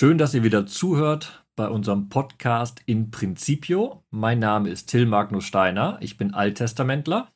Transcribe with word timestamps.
Schön, 0.00 0.16
dass 0.16 0.32
ihr 0.32 0.42
wieder 0.42 0.64
zuhört 0.64 1.44
bei 1.56 1.68
unserem 1.68 2.08
Podcast 2.08 2.80
in 2.86 3.10
Principio. 3.10 4.02
Mein 4.08 4.38
Name 4.38 4.70
ist 4.70 4.86
Till 4.86 5.04
Magnus 5.04 5.44
Steiner. 5.44 5.98
Ich 6.00 6.16
bin 6.16 6.32
Alttestamentler. 6.32 7.30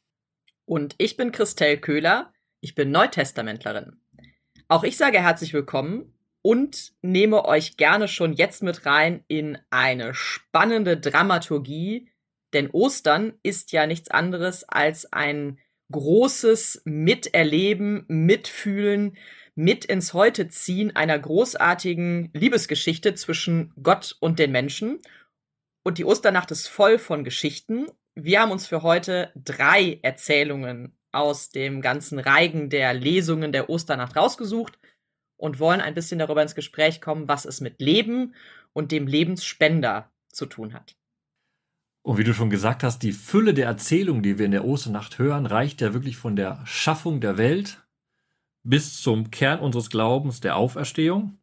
Und 0.64 0.94
ich 0.96 1.18
bin 1.18 1.30
Christelle 1.30 1.76
Köhler. 1.76 2.32
Ich 2.62 2.74
bin 2.74 2.90
Neutestamentlerin. 2.90 3.98
Auch 4.66 4.82
ich 4.82 4.96
sage 4.96 5.20
herzlich 5.20 5.52
willkommen 5.52 6.14
und 6.40 6.94
nehme 7.02 7.44
euch 7.44 7.76
gerne 7.76 8.08
schon 8.08 8.32
jetzt 8.32 8.62
mit 8.62 8.86
rein 8.86 9.22
in 9.28 9.58
eine 9.68 10.14
spannende 10.14 10.96
Dramaturgie, 10.96 12.08
denn 12.54 12.70
Ostern 12.70 13.34
ist 13.42 13.72
ja 13.72 13.86
nichts 13.86 14.10
anderes 14.10 14.66
als 14.66 15.12
ein 15.12 15.58
großes 15.92 16.80
Miterleben, 16.86 18.06
Mitfühlen, 18.08 19.18
mit 19.54 19.84
ins 19.84 20.14
Heute 20.14 20.48
ziehen 20.48 20.94
einer 20.96 21.18
großartigen 21.18 22.30
Liebesgeschichte 22.32 23.14
zwischen 23.14 23.72
Gott 23.82 24.16
und 24.20 24.38
den 24.38 24.52
Menschen. 24.52 25.00
Und 25.84 25.98
die 25.98 26.04
Osternacht 26.04 26.50
ist 26.50 26.68
voll 26.68 26.98
von 26.98 27.24
Geschichten. 27.24 27.86
Wir 28.14 28.40
haben 28.40 28.50
uns 28.50 28.66
für 28.66 28.82
heute 28.82 29.30
drei 29.34 29.98
Erzählungen 30.02 30.96
aus 31.12 31.50
dem 31.50 31.80
ganzen 31.80 32.18
Reigen 32.18 32.70
der 32.70 32.94
Lesungen 32.94 33.52
der 33.52 33.70
Osternacht 33.70 34.16
rausgesucht 34.16 34.78
und 35.36 35.60
wollen 35.60 35.80
ein 35.80 35.94
bisschen 35.94 36.18
darüber 36.18 36.42
ins 36.42 36.54
Gespräch 36.54 37.00
kommen, 37.00 37.28
was 37.28 37.44
es 37.44 37.60
mit 37.60 37.80
Leben 37.80 38.34
und 38.72 38.90
dem 38.90 39.06
Lebensspender 39.06 40.10
zu 40.30 40.46
tun 40.46 40.74
hat. 40.74 40.96
Und 42.02 42.18
wie 42.18 42.24
du 42.24 42.34
schon 42.34 42.50
gesagt 42.50 42.82
hast, 42.82 42.98
die 42.98 43.12
Fülle 43.12 43.54
der 43.54 43.66
Erzählungen, 43.66 44.22
die 44.22 44.38
wir 44.38 44.44
in 44.44 44.52
der 44.52 44.64
Osternacht 44.64 45.18
hören, 45.18 45.46
reicht 45.46 45.80
ja 45.80 45.94
wirklich 45.94 46.16
von 46.16 46.36
der 46.36 46.60
Schaffung 46.66 47.20
der 47.20 47.38
Welt 47.38 47.83
bis 48.64 49.00
zum 49.00 49.30
Kern 49.30 49.60
unseres 49.60 49.90
Glaubens 49.90 50.40
der 50.40 50.56
Auferstehung. 50.56 51.38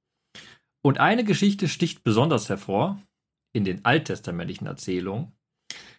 Und 0.83 0.99
eine 0.99 1.23
Geschichte 1.23 1.67
sticht 1.67 2.03
besonders 2.03 2.49
hervor 2.49 2.99
in 3.53 3.63
den 3.63 3.85
alttestamentlichen 3.85 4.67
Erzählungen. 4.67 5.31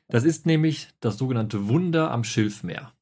Das 0.08 0.24
ist 0.24 0.46
nämlich 0.46 0.88
das 1.00 1.16
sogenannte 1.16 1.68
Wunder 1.68 2.10
am 2.10 2.24
Schilfmeer. 2.24 2.92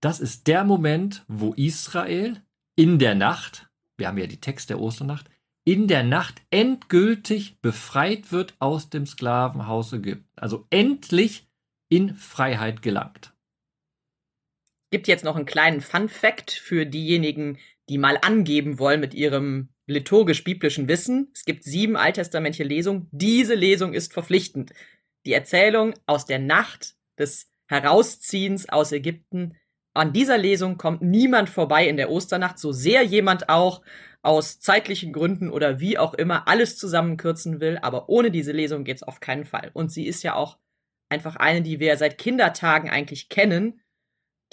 Das 0.00 0.20
ist 0.20 0.46
der 0.46 0.64
Moment, 0.64 1.24
wo 1.28 1.54
Israel 1.54 2.42
in 2.76 2.98
der 2.98 3.14
Nacht, 3.14 3.70
wir 3.96 4.08
haben 4.08 4.18
ja 4.18 4.26
die 4.26 4.40
Text 4.40 4.68
der 4.70 4.80
Osternacht, 4.80 5.30
in 5.64 5.86
der 5.86 6.02
Nacht 6.02 6.42
endgültig 6.50 7.60
befreit 7.60 8.32
wird 8.32 8.54
aus 8.58 8.90
dem 8.90 9.06
Sklavenhaus 9.06 9.92
Ägypten. 9.92 10.28
Also 10.36 10.66
endlich 10.70 11.46
in 11.88 12.16
Freiheit 12.16 12.82
gelangt 12.82 13.32
gibt 14.92 15.08
jetzt 15.08 15.24
noch 15.24 15.34
einen 15.34 15.46
kleinen 15.46 15.80
Fun 15.80 16.08
Fact 16.08 16.52
für 16.52 16.86
diejenigen, 16.86 17.58
die 17.88 17.98
mal 17.98 18.18
angeben 18.22 18.78
wollen 18.78 19.00
mit 19.00 19.14
ihrem 19.14 19.70
liturgisch-biblischen 19.86 20.86
Wissen. 20.86 21.30
Es 21.34 21.44
gibt 21.44 21.64
sieben 21.64 21.96
alttestamentliche 21.96 22.62
Lesungen. 22.62 23.08
Diese 23.10 23.54
Lesung 23.54 23.94
ist 23.94 24.12
verpflichtend. 24.12 24.72
Die 25.26 25.32
Erzählung 25.32 25.94
aus 26.06 26.26
der 26.26 26.38
Nacht 26.38 26.94
des 27.18 27.50
Herausziehens 27.66 28.68
aus 28.68 28.92
Ägypten. 28.92 29.56
An 29.94 30.12
dieser 30.12 30.38
Lesung 30.38 30.78
kommt 30.78 31.02
niemand 31.02 31.48
vorbei 31.48 31.88
in 31.88 31.96
der 31.96 32.10
Osternacht, 32.10 32.58
so 32.58 32.70
sehr 32.70 33.02
jemand 33.02 33.48
auch 33.48 33.82
aus 34.20 34.60
zeitlichen 34.60 35.12
Gründen 35.12 35.50
oder 35.50 35.80
wie 35.80 35.98
auch 35.98 36.14
immer 36.14 36.48
alles 36.48 36.76
zusammenkürzen 36.76 37.60
will. 37.60 37.78
Aber 37.82 38.08
ohne 38.08 38.30
diese 38.30 38.52
Lesung 38.52 38.84
geht's 38.84 39.02
auf 39.02 39.20
keinen 39.20 39.44
Fall. 39.44 39.70
Und 39.72 39.90
sie 39.90 40.06
ist 40.06 40.22
ja 40.22 40.34
auch 40.34 40.58
einfach 41.08 41.36
eine, 41.36 41.62
die 41.62 41.80
wir 41.80 41.96
seit 41.96 42.18
Kindertagen 42.18 42.88
eigentlich 42.88 43.28
kennen 43.28 43.80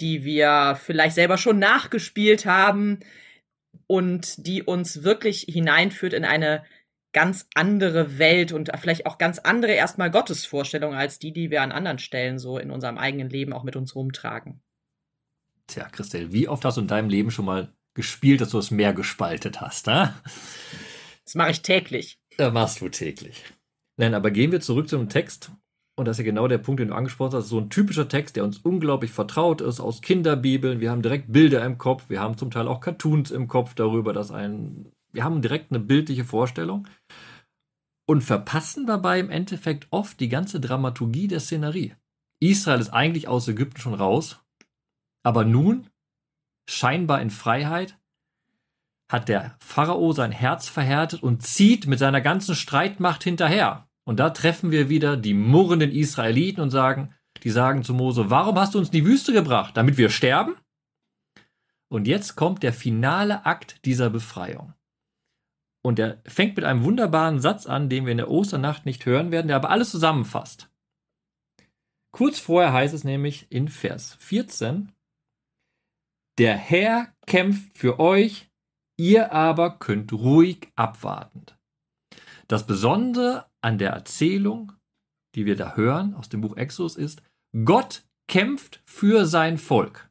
die 0.00 0.24
wir 0.24 0.78
vielleicht 0.82 1.14
selber 1.14 1.38
schon 1.38 1.58
nachgespielt 1.58 2.46
haben 2.46 3.00
und 3.86 4.46
die 4.46 4.62
uns 4.62 5.02
wirklich 5.02 5.46
hineinführt 5.48 6.12
in 6.12 6.24
eine 6.24 6.64
ganz 7.12 7.48
andere 7.54 8.18
Welt 8.18 8.52
und 8.52 8.70
vielleicht 8.78 9.06
auch 9.06 9.18
ganz 9.18 9.40
andere 9.40 9.72
erstmal 9.72 10.10
Gottesvorstellungen 10.10 10.96
als 10.96 11.18
die, 11.18 11.32
die 11.32 11.50
wir 11.50 11.62
an 11.62 11.72
anderen 11.72 11.98
Stellen 11.98 12.38
so 12.38 12.58
in 12.58 12.70
unserem 12.70 12.98
eigenen 12.98 13.28
Leben 13.28 13.52
auch 13.52 13.64
mit 13.64 13.76
uns 13.76 13.94
rumtragen. 13.96 14.62
Tja, 15.66 15.88
Christel, 15.88 16.32
wie 16.32 16.48
oft 16.48 16.64
hast 16.64 16.76
du 16.76 16.82
in 16.82 16.88
deinem 16.88 17.08
Leben 17.08 17.30
schon 17.30 17.44
mal 17.44 17.72
gespielt, 17.94 18.40
dass 18.40 18.50
du 18.50 18.58
das 18.58 18.70
Meer 18.70 18.92
gespaltet 18.92 19.60
hast, 19.60 19.86
ne? 19.86 20.14
Das 21.24 21.34
mache 21.34 21.50
ich 21.50 21.62
täglich. 21.62 22.18
Das 22.36 22.52
machst 22.52 22.80
du 22.80 22.88
täglich. 22.88 23.44
Nein, 23.96 24.14
aber 24.14 24.30
gehen 24.30 24.52
wir 24.52 24.60
zurück 24.60 24.88
zum 24.88 25.08
Text 25.08 25.52
und 26.00 26.06
das 26.06 26.18
ist 26.18 26.24
ja 26.24 26.30
genau 26.30 26.48
der 26.48 26.58
Punkt, 26.58 26.80
den 26.80 26.88
du 26.88 26.94
angesprochen 26.94 27.34
hast. 27.34 27.48
So 27.48 27.58
ein 27.58 27.68
typischer 27.68 28.08
Text, 28.08 28.34
der 28.34 28.44
uns 28.44 28.58
unglaublich 28.58 29.12
vertraut 29.12 29.60
ist 29.60 29.80
aus 29.80 30.00
Kinderbibeln. 30.00 30.80
Wir 30.80 30.90
haben 30.90 31.02
direkt 31.02 31.30
Bilder 31.30 31.64
im 31.64 31.76
Kopf. 31.76 32.04
Wir 32.08 32.20
haben 32.20 32.38
zum 32.38 32.50
Teil 32.50 32.66
auch 32.68 32.80
Cartoons 32.80 33.30
im 33.30 33.48
Kopf 33.48 33.74
darüber, 33.74 34.12
dass 34.12 34.30
ein. 34.30 34.90
Wir 35.12 35.24
haben 35.24 35.42
direkt 35.42 35.70
eine 35.70 35.80
bildliche 35.80 36.24
Vorstellung 36.24 36.88
und 38.06 38.22
verpassen 38.22 38.86
dabei 38.86 39.20
im 39.20 39.28
Endeffekt 39.28 39.88
oft 39.90 40.18
die 40.20 40.30
ganze 40.30 40.58
Dramaturgie 40.58 41.28
der 41.28 41.40
Szenerie. 41.40 41.94
Israel 42.40 42.80
ist 42.80 42.90
eigentlich 42.90 43.28
aus 43.28 43.46
Ägypten 43.46 43.80
schon 43.80 43.94
raus, 43.94 44.40
aber 45.22 45.44
nun, 45.44 45.86
scheinbar 46.66 47.20
in 47.20 47.30
Freiheit, 47.30 47.98
hat 49.12 49.28
der 49.28 49.54
Pharao 49.60 50.12
sein 50.12 50.32
Herz 50.32 50.68
verhärtet 50.68 51.22
und 51.22 51.42
zieht 51.42 51.86
mit 51.86 51.98
seiner 51.98 52.22
ganzen 52.22 52.54
Streitmacht 52.54 53.22
hinterher. 53.22 53.89
Und 54.04 54.18
da 54.18 54.30
treffen 54.30 54.70
wir 54.70 54.88
wieder 54.88 55.16
die 55.16 55.34
murrenden 55.34 55.92
Israeliten 55.92 56.60
und 56.60 56.70
sagen, 56.70 57.14
die 57.42 57.50
sagen 57.50 57.84
zu 57.84 57.94
Mose, 57.94 58.30
warum 58.30 58.58
hast 58.58 58.74
du 58.74 58.78
uns 58.78 58.88
in 58.88 58.92
die 58.92 59.06
Wüste 59.06 59.32
gebracht? 59.32 59.76
Damit 59.76 59.96
wir 59.96 60.10
sterben? 60.10 60.56
Und 61.88 62.06
jetzt 62.06 62.36
kommt 62.36 62.62
der 62.62 62.72
finale 62.72 63.44
Akt 63.46 63.84
dieser 63.84 64.10
Befreiung. 64.10 64.74
Und 65.82 65.98
er 65.98 66.20
fängt 66.26 66.56
mit 66.56 66.64
einem 66.64 66.84
wunderbaren 66.84 67.40
Satz 67.40 67.66
an, 67.66 67.88
den 67.88 68.04
wir 68.04 68.12
in 68.12 68.18
der 68.18 68.30
Osternacht 68.30 68.84
nicht 68.84 69.06
hören 69.06 69.30
werden, 69.30 69.48
der 69.48 69.56
aber 69.56 69.70
alles 69.70 69.90
zusammenfasst. 69.90 70.70
Kurz 72.12 72.38
vorher 72.38 72.72
heißt 72.72 72.92
es 72.92 73.04
nämlich 73.04 73.50
in 73.50 73.68
Vers 73.68 74.16
14, 74.20 74.92
der 76.38 76.56
Herr 76.56 77.14
kämpft 77.26 77.76
für 77.76 77.98
euch, 77.98 78.50
ihr 78.98 79.32
aber 79.32 79.78
könnt 79.78 80.12
ruhig 80.12 80.72
abwartend. 80.74 81.59
Das 82.50 82.66
Besondere 82.66 83.46
an 83.60 83.78
der 83.78 83.90
Erzählung, 83.90 84.72
die 85.36 85.46
wir 85.46 85.54
da 85.54 85.76
hören 85.76 86.14
aus 86.14 86.28
dem 86.28 86.40
Buch 86.40 86.56
Exodus, 86.56 86.96
ist, 86.96 87.22
Gott 87.64 88.02
kämpft 88.26 88.82
für 88.84 89.24
sein 89.24 89.56
Volk. 89.56 90.10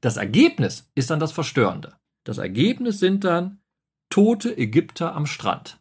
Das 0.00 0.16
Ergebnis 0.16 0.90
ist 0.94 1.10
dann 1.10 1.20
das 1.20 1.32
Verstörende. 1.32 1.94
Das 2.24 2.38
Ergebnis 2.38 3.00
sind 3.00 3.24
dann 3.24 3.60
tote 4.08 4.56
Ägypter 4.56 5.14
am 5.14 5.26
Strand. 5.26 5.78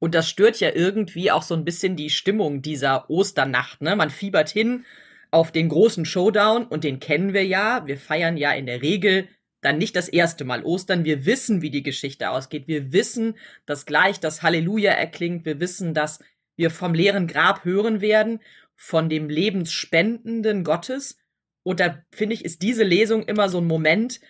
Und 0.00 0.14
das 0.14 0.30
stört 0.30 0.60
ja 0.60 0.70
irgendwie 0.74 1.30
auch 1.30 1.42
so 1.42 1.54
ein 1.54 1.66
bisschen 1.66 1.94
die 1.94 2.08
Stimmung 2.08 2.62
dieser 2.62 3.10
Osternacht. 3.10 3.82
Ne? 3.82 3.96
Man 3.96 4.08
fiebert 4.08 4.48
hin 4.48 4.86
auf 5.30 5.52
den 5.52 5.68
großen 5.68 6.06
Showdown 6.06 6.64
und 6.64 6.84
den 6.84 7.00
kennen 7.00 7.34
wir 7.34 7.44
ja. 7.44 7.86
Wir 7.86 7.98
feiern 7.98 8.38
ja 8.38 8.52
in 8.52 8.64
der 8.64 8.80
Regel 8.80 9.28
dann 9.62 9.78
nicht 9.78 9.96
das 9.96 10.08
erste 10.08 10.44
Mal 10.44 10.64
Ostern. 10.64 11.04
Wir 11.04 11.24
wissen, 11.24 11.62
wie 11.62 11.70
die 11.70 11.84
Geschichte 11.84 12.30
ausgeht. 12.30 12.68
Wir 12.68 12.92
wissen, 12.92 13.38
dass 13.64 13.86
gleich 13.86 14.20
das 14.20 14.42
Halleluja 14.42 14.92
erklingt. 14.92 15.46
Wir 15.46 15.60
wissen, 15.60 15.94
dass 15.94 16.18
wir 16.56 16.70
vom 16.70 16.92
leeren 16.92 17.28
Grab 17.28 17.64
hören 17.64 18.00
werden, 18.00 18.40
von 18.74 19.08
dem 19.08 19.30
lebensspendenden 19.30 20.64
Gottes. 20.64 21.16
Und 21.62 21.78
da 21.78 22.04
finde 22.10 22.34
ich, 22.34 22.44
ist 22.44 22.62
diese 22.62 22.82
Lesung 22.82 23.22
immer 23.22 23.48
so 23.48 23.58
ein 23.58 23.66
Moment, 23.66 24.20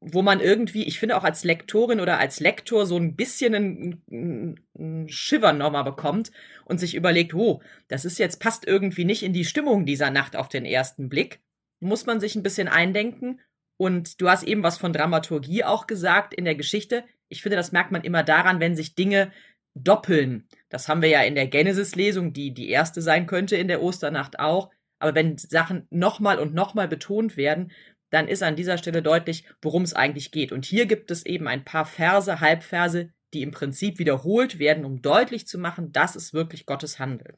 wo 0.00 0.22
man 0.22 0.38
irgendwie, 0.38 0.84
ich 0.84 1.00
finde 1.00 1.16
auch 1.16 1.24
als 1.24 1.42
Lektorin 1.42 1.98
oder 1.98 2.18
als 2.18 2.38
Lektor 2.38 2.86
so 2.86 2.96
ein 2.96 3.16
bisschen 3.16 3.54
einen, 3.54 4.56
einen 4.78 5.08
Shiver 5.08 5.52
nochmal 5.52 5.84
bekommt 5.84 6.30
und 6.64 6.78
sich 6.78 6.94
überlegt, 6.94 7.34
oh, 7.34 7.60
das 7.88 8.04
ist 8.04 8.18
jetzt, 8.18 8.38
passt 8.38 8.66
irgendwie 8.66 9.04
nicht 9.04 9.24
in 9.24 9.32
die 9.32 9.44
Stimmung 9.44 9.84
dieser 9.84 10.10
Nacht 10.10 10.36
auf 10.36 10.48
den 10.48 10.64
ersten 10.64 11.08
Blick. 11.08 11.40
Muss 11.80 12.06
man 12.06 12.20
sich 12.20 12.36
ein 12.36 12.42
bisschen 12.44 12.68
eindenken 12.68 13.40
und 13.84 14.18
du 14.22 14.30
hast 14.30 14.44
eben 14.44 14.62
was 14.62 14.78
von 14.78 14.94
Dramaturgie 14.94 15.62
auch 15.62 15.86
gesagt 15.86 16.32
in 16.32 16.46
der 16.46 16.54
Geschichte. 16.54 17.04
Ich 17.28 17.42
finde, 17.42 17.56
das 17.56 17.70
merkt 17.70 17.92
man 17.92 18.02
immer 18.02 18.22
daran, 18.22 18.58
wenn 18.58 18.74
sich 18.74 18.94
Dinge 18.94 19.30
doppeln. 19.74 20.48
Das 20.70 20.88
haben 20.88 21.02
wir 21.02 21.10
ja 21.10 21.20
in 21.20 21.34
der 21.34 21.48
Genesis-Lesung, 21.48 22.32
die 22.32 22.54
die 22.54 22.70
erste 22.70 23.02
sein 23.02 23.26
könnte 23.26 23.56
in 23.56 23.68
der 23.68 23.82
Osternacht 23.82 24.38
auch. 24.38 24.70
Aber 25.00 25.14
wenn 25.14 25.36
Sachen 25.36 25.86
nochmal 25.90 26.38
und 26.38 26.54
nochmal 26.54 26.88
betont 26.88 27.36
werden, 27.36 27.72
dann 28.08 28.26
ist 28.26 28.42
an 28.42 28.56
dieser 28.56 28.78
Stelle 28.78 29.02
deutlich, 29.02 29.46
worum 29.60 29.82
es 29.82 29.92
eigentlich 29.92 30.30
geht. 30.30 30.50
Und 30.50 30.64
hier 30.64 30.86
gibt 30.86 31.10
es 31.10 31.26
eben 31.26 31.46
ein 31.46 31.66
paar 31.66 31.84
Verse, 31.84 32.40
Halbverse, 32.40 33.10
die 33.34 33.42
im 33.42 33.50
Prinzip 33.50 33.98
wiederholt 33.98 34.58
werden, 34.58 34.86
um 34.86 35.02
deutlich 35.02 35.46
zu 35.46 35.58
machen, 35.58 35.92
das 35.92 36.16
ist 36.16 36.32
wirklich 36.32 36.64
Gottes 36.64 36.98
Handeln. 36.98 37.36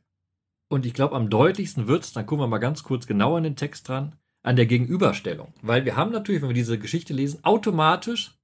Und 0.69 0.87
ich 0.87 0.95
glaube, 0.95 1.17
am 1.17 1.29
deutlichsten 1.29 1.89
wird 1.89 2.05
es, 2.05 2.13
dann 2.13 2.25
gucken 2.27 2.45
wir 2.45 2.49
mal 2.49 2.59
ganz 2.59 2.85
kurz 2.85 3.09
genauer 3.09 3.39
in 3.39 3.45
den 3.45 3.57
Text 3.57 3.89
dran, 3.89 4.17
an 4.47 4.57
der 4.57 4.67
Gegenüberstellung. 4.67 5.53
Weil 5.61 5.85
wir 5.85 5.97
haben 5.97 6.13
natürlich, 6.13 6.41
wenn 6.41 6.51
wir 6.51 6.55
diese 6.55 6.79
Geschichte 6.79 7.13
lesen, 7.13 7.41
automatisch 7.43 8.39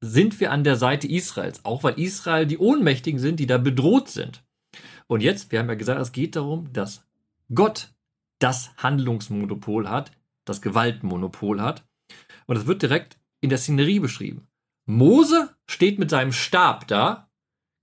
sind 0.00 0.40
wir 0.40 0.52
an 0.52 0.64
der 0.64 0.76
Seite 0.76 1.06
Israels. 1.06 1.64
Auch 1.64 1.82
weil 1.82 1.98
Israel 1.98 2.46
die 2.46 2.58
Ohnmächtigen 2.58 3.20
sind, 3.20 3.38
die 3.38 3.46
da 3.46 3.58
bedroht 3.58 4.08
sind. 4.08 4.42
Und 5.06 5.22
jetzt, 5.22 5.52
wir 5.52 5.58
haben 5.58 5.68
ja 5.68 5.74
gesagt, 5.74 6.00
es 6.00 6.12
geht 6.12 6.34
darum, 6.34 6.72
dass 6.72 7.06
Gott 7.54 7.92
das 8.38 8.70
Handlungsmonopol 8.78 9.88
hat, 9.88 10.12
das 10.46 10.62
Gewaltmonopol 10.62 11.60
hat. 11.60 11.84
Und 12.46 12.56
das 12.56 12.66
wird 12.66 12.80
direkt 12.80 13.18
in 13.40 13.50
der 13.50 13.58
Szenerie 13.58 14.00
beschrieben. 14.00 14.48
Mose 14.86 15.54
steht 15.66 15.98
mit 15.98 16.08
seinem 16.08 16.32
Stab 16.32 16.88
da 16.88 17.28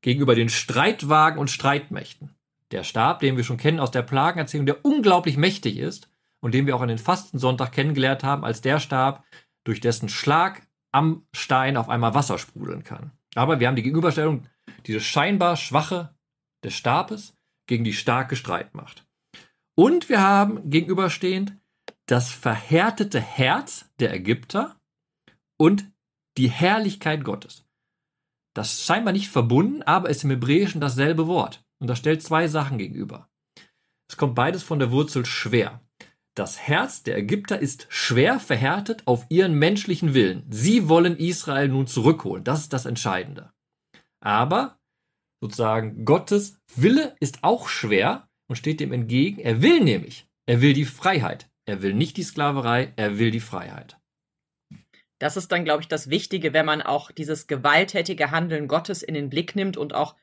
gegenüber 0.02 0.34
den 0.34 0.50
Streitwagen 0.50 1.40
und 1.40 1.52
Streitmächten. 1.52 2.32
Der 2.72 2.84
Stab, 2.84 3.20
den 3.20 3.38
wir 3.38 3.44
schon 3.44 3.58
kennen 3.58 3.80
aus 3.80 3.92
der 3.92 4.02
Plagenerzählung, 4.02 4.66
der 4.66 4.84
unglaublich 4.84 5.38
mächtig 5.38 5.78
ist 5.78 6.10
und 6.46 6.54
den 6.54 6.68
wir 6.68 6.76
auch 6.76 6.82
an 6.82 6.90
den 6.90 7.00
Fastensonntag 7.00 7.72
kennengelernt 7.72 8.24
haben, 8.24 8.46
als 8.46 8.62
der 8.62 8.80
Stab, 8.80 9.26
durch 9.64 9.82
dessen 9.82 10.10
Schlag 10.10 10.62
am 10.92 11.26
Stein 11.34 11.76
auf 11.76 11.90
einmal 11.90 12.14
Wasser 12.14 12.38
sprudeln 12.38 12.84
kann. 12.84 13.14
Aber 13.34 13.60
wir 13.60 13.68
haben 13.68 13.76
die 13.76 13.82
Gegenüberstellung, 13.82 14.46
diese 14.86 15.00
scheinbar 15.00 15.58
schwache 15.58 16.16
des 16.64 16.76
Stabes 16.76 17.36
gegen 17.66 17.84
die 17.84 17.94
starke 17.94 18.36
Streitmacht. 18.36 19.08
Und 19.76 20.08
wir 20.08 20.22
haben 20.22 20.70
gegenüberstehend 20.70 21.58
das 22.06 22.30
verhärtete 22.30 23.20
Herz 23.20 23.90
der 24.00 24.14
Ägypter 24.14 24.80
und 25.58 25.92
die 26.38 26.52
Herrlichkeit 26.52 27.24
Gottes. 27.24 27.68
Das 28.54 28.74
ist 28.74 28.86
scheinbar 28.86 29.14
nicht 29.14 29.30
verbunden, 29.30 29.82
aber 29.82 30.12
ist 30.12 30.24
im 30.24 30.30
Hebräischen 30.30 30.80
dasselbe 30.80 31.26
Wort. 31.26 31.66
Und 31.80 31.88
das 31.88 31.98
stellt 31.98 32.22
zwei 32.22 32.48
Sachen 32.48 32.78
gegenüber. 32.78 33.32
Es 34.08 34.16
kommt 34.16 34.36
beides 34.36 34.62
von 34.62 34.78
der 34.78 34.92
Wurzel 34.92 35.26
schwer. 35.26 35.82
Das 36.36 36.60
Herz 36.60 37.02
der 37.04 37.18
Ägypter 37.18 37.60
ist 37.60 37.88
schwer 37.90 38.42
verhärtet 38.42 39.04
auf 39.06 39.26
ihren 39.30 39.54
menschlichen 39.54 40.14
Willen. 40.14 40.46
Sie 40.50 40.90
wollen 40.90 41.18
Israel 41.18 41.70
nun 41.70 41.88
zurückholen. 41.88 42.44
Das 42.44 42.60
ist 42.60 42.74
das 42.74 42.86
Entscheidende. 42.86 43.54
Aber 44.20 44.78
sozusagen 45.42 46.04
Gottes 46.04 46.60
Wille 46.76 47.16
ist 47.22 47.44
auch 47.44 47.70
schwer 47.70 48.28
und 48.50 48.58
steht 48.58 48.82
dem 48.82 48.92
entgegen. 48.92 49.40
Er 49.40 49.62
will 49.62 49.80
nämlich, 49.80 50.28
er 50.46 50.62
will 50.62 50.74
die 50.74 50.86
Freiheit. 50.86 51.50
Er 51.68 51.82
will 51.82 51.94
nicht 51.94 52.18
die 52.18 52.24
Sklaverei, 52.24 52.94
er 52.96 53.18
will 53.18 53.32
die 53.32 53.40
Freiheit. 53.40 53.98
Das 55.20 55.38
ist 55.38 55.52
dann, 55.52 55.64
glaube 55.64 55.82
ich, 55.82 55.88
das 55.88 56.10
Wichtige, 56.10 56.54
wenn 56.54 56.66
man 56.66 56.82
auch 56.82 57.12
dieses 57.12 57.48
gewalttätige 57.48 58.32
Handeln 58.32 58.68
Gottes 58.68 59.02
in 59.02 59.14
den 59.14 59.30
Blick 59.30 59.56
nimmt 59.56 59.78
und 59.78 59.96
auch 59.96 60.16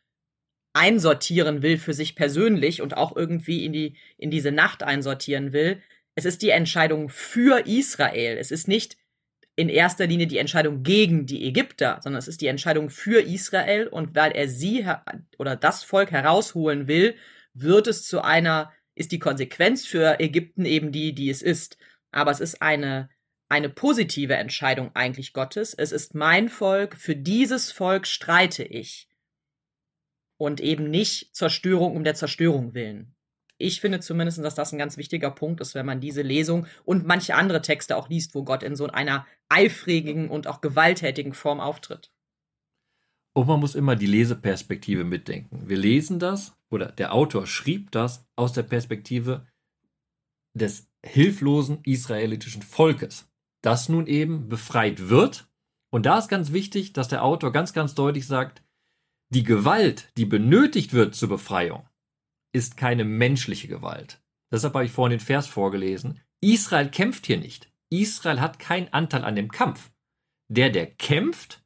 einsortieren 0.75 1.63
will 1.63 1.79
für 1.79 1.95
sich 1.95 2.15
persönlich 2.15 2.83
und 2.83 2.97
auch 2.97 3.17
irgendwie 3.17 3.65
in 3.65 3.73
die 3.73 3.97
in 4.19 4.31
diese 4.31 4.53
Nacht 4.53 4.83
einsortieren 4.83 5.53
will. 5.53 5.83
Es 6.15 6.25
ist 6.25 6.43
die 6.43 6.51
Entscheidung 6.51 7.09
für 7.09 7.67
Israel. 7.67 8.37
Es 8.39 8.51
ist 8.51 8.69
nicht 8.69 8.97
in 9.57 9.69
erster 9.69 10.07
Linie 10.07 10.27
die 10.27 10.39
Entscheidung 10.39 10.83
gegen 10.83 11.27
die 11.27 11.47
Ägypter, 11.47 12.01
sondern 12.03 12.19
es 12.19 12.29
ist 12.29 12.41
die 12.41 12.47
Entscheidung 12.47 12.91
für 12.91 13.21
Israel 13.21 13.87
und 13.87 14.15
weil 14.15 14.33
er 14.33 14.49
sie 14.49 14.87
oder 15.39 15.57
das 15.57 15.83
Volk 15.85 16.11
herausholen 16.11 16.89
will, 16.89 17.17
wird 17.55 17.87
es 17.87 18.07
zu 18.07 18.23
einer 18.23 18.73
ist 18.95 19.13
die 19.13 19.19
Konsequenz 19.19 19.87
für 19.87 20.21
Ägypten 20.21 20.65
eben 20.65 20.93
die, 20.93 21.15
die 21.15 21.31
es 21.31 21.43
ist. 21.43 21.79
Aber 22.11 22.31
es 22.31 22.41
ist 22.41 22.61
eine, 22.61 23.09
eine 23.49 23.71
positive 23.71 24.35
Entscheidung 24.35 24.95
eigentlich 24.95 25.33
Gottes. 25.33 25.75
Es 25.75 25.93
ist 25.93 26.15
mein 26.15 26.49
Volk, 26.49 26.97
für 26.97 27.17
dieses 27.17 27.73
Volk 27.73 28.07
streite 28.07 28.65
ich. 28.65 29.09
Und 30.37 30.61
eben 30.61 30.91
nicht 30.91 31.35
Zerstörung 31.35 31.97
um 31.97 32.05
der 32.05 32.15
Zerstörung 32.15 32.75
willen. 32.75 33.12
Ich 33.63 33.81
finde 33.81 34.01
zumindest, 34.01 34.39
dass 34.39 34.57
das 34.57 34.73
ein 34.73 34.79
ganz 34.79 34.97
wichtiger 34.97 35.31
Punkt 35.31 35.61
ist, 35.61 35.77
wenn 35.77 35.87
man 35.87 36.01
diese 36.01 36.23
Lesung 36.23 36.67
und 36.85 37.07
manche 37.07 37.37
andere 37.37 37.63
Texte 37.63 37.97
auch 37.97 38.09
liest, 38.09 38.35
wo 38.35 38.43
Gott 38.43 38.65
in 38.65 38.75
so 38.75 38.89
einer 38.89 39.25
eifrigen 39.49 40.29
und 40.29 40.49
auch 40.49 40.61
gewalttätigen 40.61 41.33
Form 41.33 41.61
auftritt. 41.61 42.11
Und 43.35 43.47
man 43.47 43.61
muss 43.61 43.77
immer 43.77 43.95
die 43.95 44.07
Leseperspektive 44.07 45.05
mitdenken. 45.05 45.69
Wir 45.69 45.77
lesen 45.77 46.19
das 46.19 46.57
oder 46.71 46.87
der 46.87 47.15
Autor 47.15 47.47
schrieb 47.47 47.93
das 47.93 48.27
aus 48.35 48.53
der 48.53 48.65
Perspektive 48.65 49.47
des 50.55 50.89
hilflosen 51.07 51.79
israelitischen 51.85 52.63
Volkes, 52.63 53.31
das 53.63 53.89
nun 53.89 54.09
eben 54.09 54.49
befreit 54.49 55.09
wird. 55.09 55.47
Und 55.91 56.05
da 56.05 56.19
ist 56.19 56.29
ganz 56.29 56.53
wichtig, 56.53 56.95
dass 56.95 57.07
der 57.07 57.23
Autor 57.23 57.53
ganz, 57.53 57.73
ganz 57.73 57.95
deutlich 57.95 58.27
sagt, 58.27 58.65
die 59.29 59.45
Gewalt, 59.45 60.13
die 60.17 60.27
benötigt 60.27 60.95
wird 60.95 61.15
zur 61.15 61.29
Befreiung, 61.29 61.87
ist 62.53 62.77
keine 62.77 63.05
menschliche 63.05 63.69
Gewalt. 63.69 64.21
Deshalb 64.53 64.75
habe 64.75 64.85
ich 64.85 64.93
vorhin 64.93 65.19
den 65.19 65.25
Vers 65.25 65.47
vorgelesen. 65.47 66.21
Israel 66.41 66.91
kämpft 66.91 67.27
hier 67.27 67.39
nicht. 67.39 67.73
Israel 67.91 68.41
hat 68.41 68.59
keinen 68.59 68.93
Anteil 68.93 69.25
an 69.25 69.37
dem 69.37 69.51
Kampf. 69.51 69.91
Der, 70.49 70.71
der 70.71 70.87
kämpft, 70.87 71.63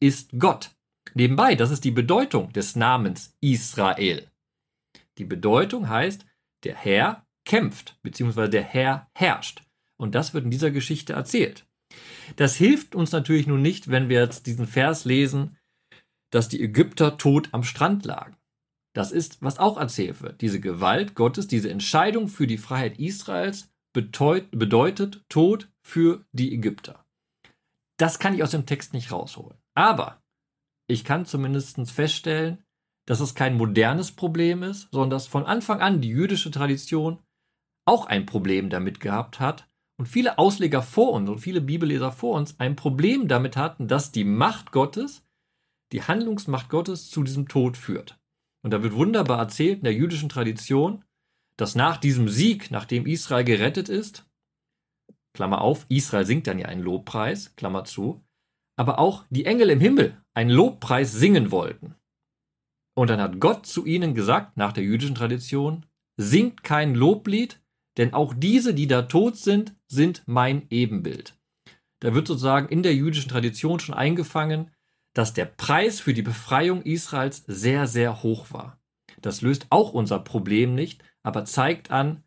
ist 0.00 0.38
Gott. 0.38 0.70
Nebenbei, 1.14 1.54
das 1.54 1.70
ist 1.70 1.84
die 1.84 1.90
Bedeutung 1.90 2.52
des 2.52 2.76
Namens 2.76 3.36
Israel. 3.40 4.30
Die 5.18 5.24
Bedeutung 5.24 5.88
heißt, 5.88 6.24
der 6.64 6.76
Herr 6.76 7.26
kämpft, 7.44 7.98
beziehungsweise 8.02 8.50
der 8.50 8.62
Herr 8.62 9.10
herrscht. 9.14 9.62
Und 9.96 10.14
das 10.14 10.34
wird 10.34 10.44
in 10.44 10.50
dieser 10.50 10.70
Geschichte 10.70 11.14
erzählt. 11.14 11.66
Das 12.36 12.54
hilft 12.56 12.94
uns 12.94 13.10
natürlich 13.10 13.46
nun 13.46 13.62
nicht, 13.62 13.90
wenn 13.90 14.08
wir 14.08 14.20
jetzt 14.20 14.46
diesen 14.46 14.66
Vers 14.66 15.04
lesen, 15.04 15.56
dass 16.30 16.48
die 16.48 16.62
Ägypter 16.62 17.16
tot 17.16 17.48
am 17.52 17.64
Strand 17.64 18.04
lagen. 18.04 18.36
Das 18.98 19.12
ist, 19.12 19.40
was 19.40 19.60
auch 19.60 19.78
erzählt 19.78 20.22
wird. 20.22 20.40
Diese 20.40 20.58
Gewalt 20.58 21.14
Gottes, 21.14 21.46
diese 21.46 21.70
Entscheidung 21.70 22.26
für 22.26 22.48
die 22.48 22.58
Freiheit 22.58 22.98
Israels 22.98 23.70
bedeutet 23.92 25.24
Tod 25.28 25.70
für 25.84 26.26
die 26.32 26.52
Ägypter. 26.52 27.06
Das 27.96 28.18
kann 28.18 28.34
ich 28.34 28.42
aus 28.42 28.50
dem 28.50 28.66
Text 28.66 28.94
nicht 28.94 29.12
rausholen. 29.12 29.56
Aber 29.76 30.20
ich 30.88 31.04
kann 31.04 31.26
zumindest 31.26 31.78
feststellen, 31.92 32.64
dass 33.06 33.20
es 33.20 33.36
kein 33.36 33.56
modernes 33.56 34.10
Problem 34.10 34.64
ist, 34.64 34.88
sondern 34.90 35.10
dass 35.10 35.28
von 35.28 35.46
Anfang 35.46 35.80
an 35.80 36.00
die 36.00 36.08
jüdische 36.08 36.50
Tradition 36.50 37.20
auch 37.86 38.06
ein 38.06 38.26
Problem 38.26 38.68
damit 38.68 38.98
gehabt 38.98 39.38
hat 39.38 39.68
und 39.96 40.06
viele 40.06 40.38
Ausleger 40.38 40.82
vor 40.82 41.12
uns 41.12 41.30
und 41.30 41.38
viele 41.38 41.60
Bibelleser 41.60 42.10
vor 42.10 42.34
uns 42.34 42.58
ein 42.58 42.74
Problem 42.74 43.28
damit 43.28 43.56
hatten, 43.56 43.86
dass 43.86 44.10
die 44.10 44.24
Macht 44.24 44.72
Gottes, 44.72 45.24
die 45.92 46.02
Handlungsmacht 46.02 46.68
Gottes 46.68 47.08
zu 47.08 47.22
diesem 47.22 47.46
Tod 47.46 47.76
führt. 47.76 48.17
Und 48.62 48.72
da 48.72 48.82
wird 48.82 48.94
wunderbar 48.94 49.38
erzählt 49.38 49.78
in 49.78 49.84
der 49.84 49.94
jüdischen 49.94 50.28
Tradition, 50.28 51.04
dass 51.56 51.74
nach 51.74 51.96
diesem 51.96 52.28
Sieg, 52.28 52.70
nachdem 52.70 53.06
Israel 53.06 53.44
gerettet 53.44 53.88
ist, 53.88 54.26
Klammer 55.34 55.60
auf, 55.60 55.86
Israel 55.88 56.26
singt 56.26 56.46
dann 56.46 56.58
ja 56.58 56.66
einen 56.66 56.82
Lobpreis, 56.82 57.54
Klammer 57.56 57.84
zu, 57.84 58.24
aber 58.76 58.98
auch 58.98 59.24
die 59.30 59.44
Engel 59.44 59.70
im 59.70 59.80
Himmel 59.80 60.16
einen 60.34 60.50
Lobpreis 60.50 61.12
singen 61.12 61.50
wollten. 61.50 61.94
Und 62.96 63.10
dann 63.10 63.20
hat 63.20 63.38
Gott 63.38 63.66
zu 63.66 63.84
ihnen 63.86 64.14
gesagt, 64.14 64.56
nach 64.56 64.72
der 64.72 64.82
jüdischen 64.82 65.14
Tradition, 65.14 65.86
singt 66.16 66.64
kein 66.64 66.94
Loblied, 66.94 67.60
denn 67.96 68.12
auch 68.12 68.34
diese, 68.36 68.74
die 68.74 68.86
da 68.86 69.02
tot 69.02 69.36
sind, 69.36 69.74
sind 69.86 70.22
mein 70.26 70.66
Ebenbild. 70.70 71.38
Da 72.00 72.14
wird 72.14 72.28
sozusagen 72.28 72.68
in 72.68 72.82
der 72.82 72.94
jüdischen 72.94 73.28
Tradition 73.28 73.80
schon 73.80 73.94
eingefangen, 73.94 74.70
dass 75.18 75.32
der 75.32 75.46
Preis 75.46 75.98
für 75.98 76.14
die 76.14 76.22
Befreiung 76.22 76.80
Israels 76.82 77.42
sehr, 77.48 77.88
sehr 77.88 78.22
hoch 78.22 78.52
war. 78.52 78.78
Das 79.20 79.42
löst 79.42 79.66
auch 79.70 79.92
unser 79.92 80.20
Problem 80.20 80.76
nicht, 80.76 81.02
aber 81.24 81.44
zeigt 81.44 81.90
an, 81.90 82.22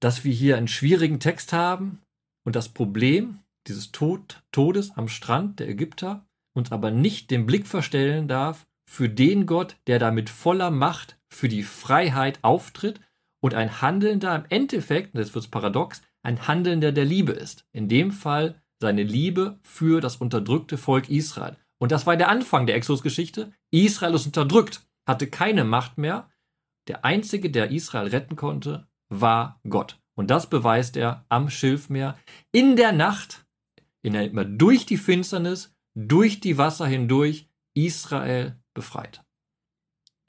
dass 0.00 0.24
wir 0.24 0.32
hier 0.32 0.56
einen 0.56 0.66
schwierigen 0.66 1.20
Text 1.20 1.52
haben 1.52 2.00
und 2.44 2.56
das 2.56 2.68
Problem 2.68 3.38
dieses 3.68 3.92
Tod, 3.92 4.42
Todes 4.50 4.90
am 4.96 5.06
Strand 5.06 5.60
der 5.60 5.68
Ägypter 5.68 6.26
uns 6.52 6.72
aber 6.72 6.90
nicht 6.90 7.30
den 7.30 7.46
Blick 7.46 7.68
verstellen 7.68 8.26
darf 8.26 8.66
für 8.90 9.08
den 9.08 9.46
Gott, 9.46 9.76
der 9.86 10.00
da 10.00 10.10
mit 10.10 10.30
voller 10.30 10.72
Macht 10.72 11.16
für 11.28 11.48
die 11.48 11.62
Freiheit 11.62 12.40
auftritt 12.42 12.98
und 13.40 13.54
ein 13.54 13.80
Handelnder 13.80 14.34
im 14.34 14.46
Endeffekt, 14.48 15.14
und 15.14 15.20
jetzt 15.20 15.32
wird 15.32 15.44
es 15.44 15.50
paradox, 15.52 16.02
ein 16.24 16.48
Handelnder 16.48 16.90
der 16.90 17.04
Liebe 17.04 17.30
ist. 17.30 17.68
In 17.70 17.88
dem 17.88 18.10
Fall 18.10 18.60
seine 18.80 19.04
Liebe 19.04 19.60
für 19.62 20.00
das 20.00 20.16
unterdrückte 20.16 20.76
Volk 20.76 21.08
Israel. 21.08 21.56
Und 21.82 21.90
das 21.90 22.06
war 22.06 22.16
der 22.16 22.28
Anfang 22.28 22.66
der 22.66 22.76
Exodus-Geschichte. 22.76 23.52
Israel 23.72 24.14
ist 24.14 24.26
unterdrückt, 24.26 24.86
hatte 25.04 25.26
keine 25.26 25.64
Macht 25.64 25.98
mehr. 25.98 26.30
Der 26.86 27.04
Einzige, 27.04 27.50
der 27.50 27.72
Israel 27.72 28.06
retten 28.06 28.36
konnte, 28.36 28.86
war 29.08 29.60
Gott. 29.68 30.00
Und 30.14 30.30
das 30.30 30.48
beweist 30.48 30.96
er 30.96 31.26
am 31.28 31.50
Schilfmeer 31.50 32.16
in 32.52 32.76
der 32.76 32.92
Nacht, 32.92 33.44
in 34.00 34.12
der, 34.12 34.28
durch 34.44 34.86
die 34.86 34.96
Finsternis, 34.96 35.74
durch 35.96 36.38
die 36.38 36.56
Wasser 36.56 36.86
hindurch. 36.86 37.48
Israel 37.74 38.62
befreit. 38.74 39.24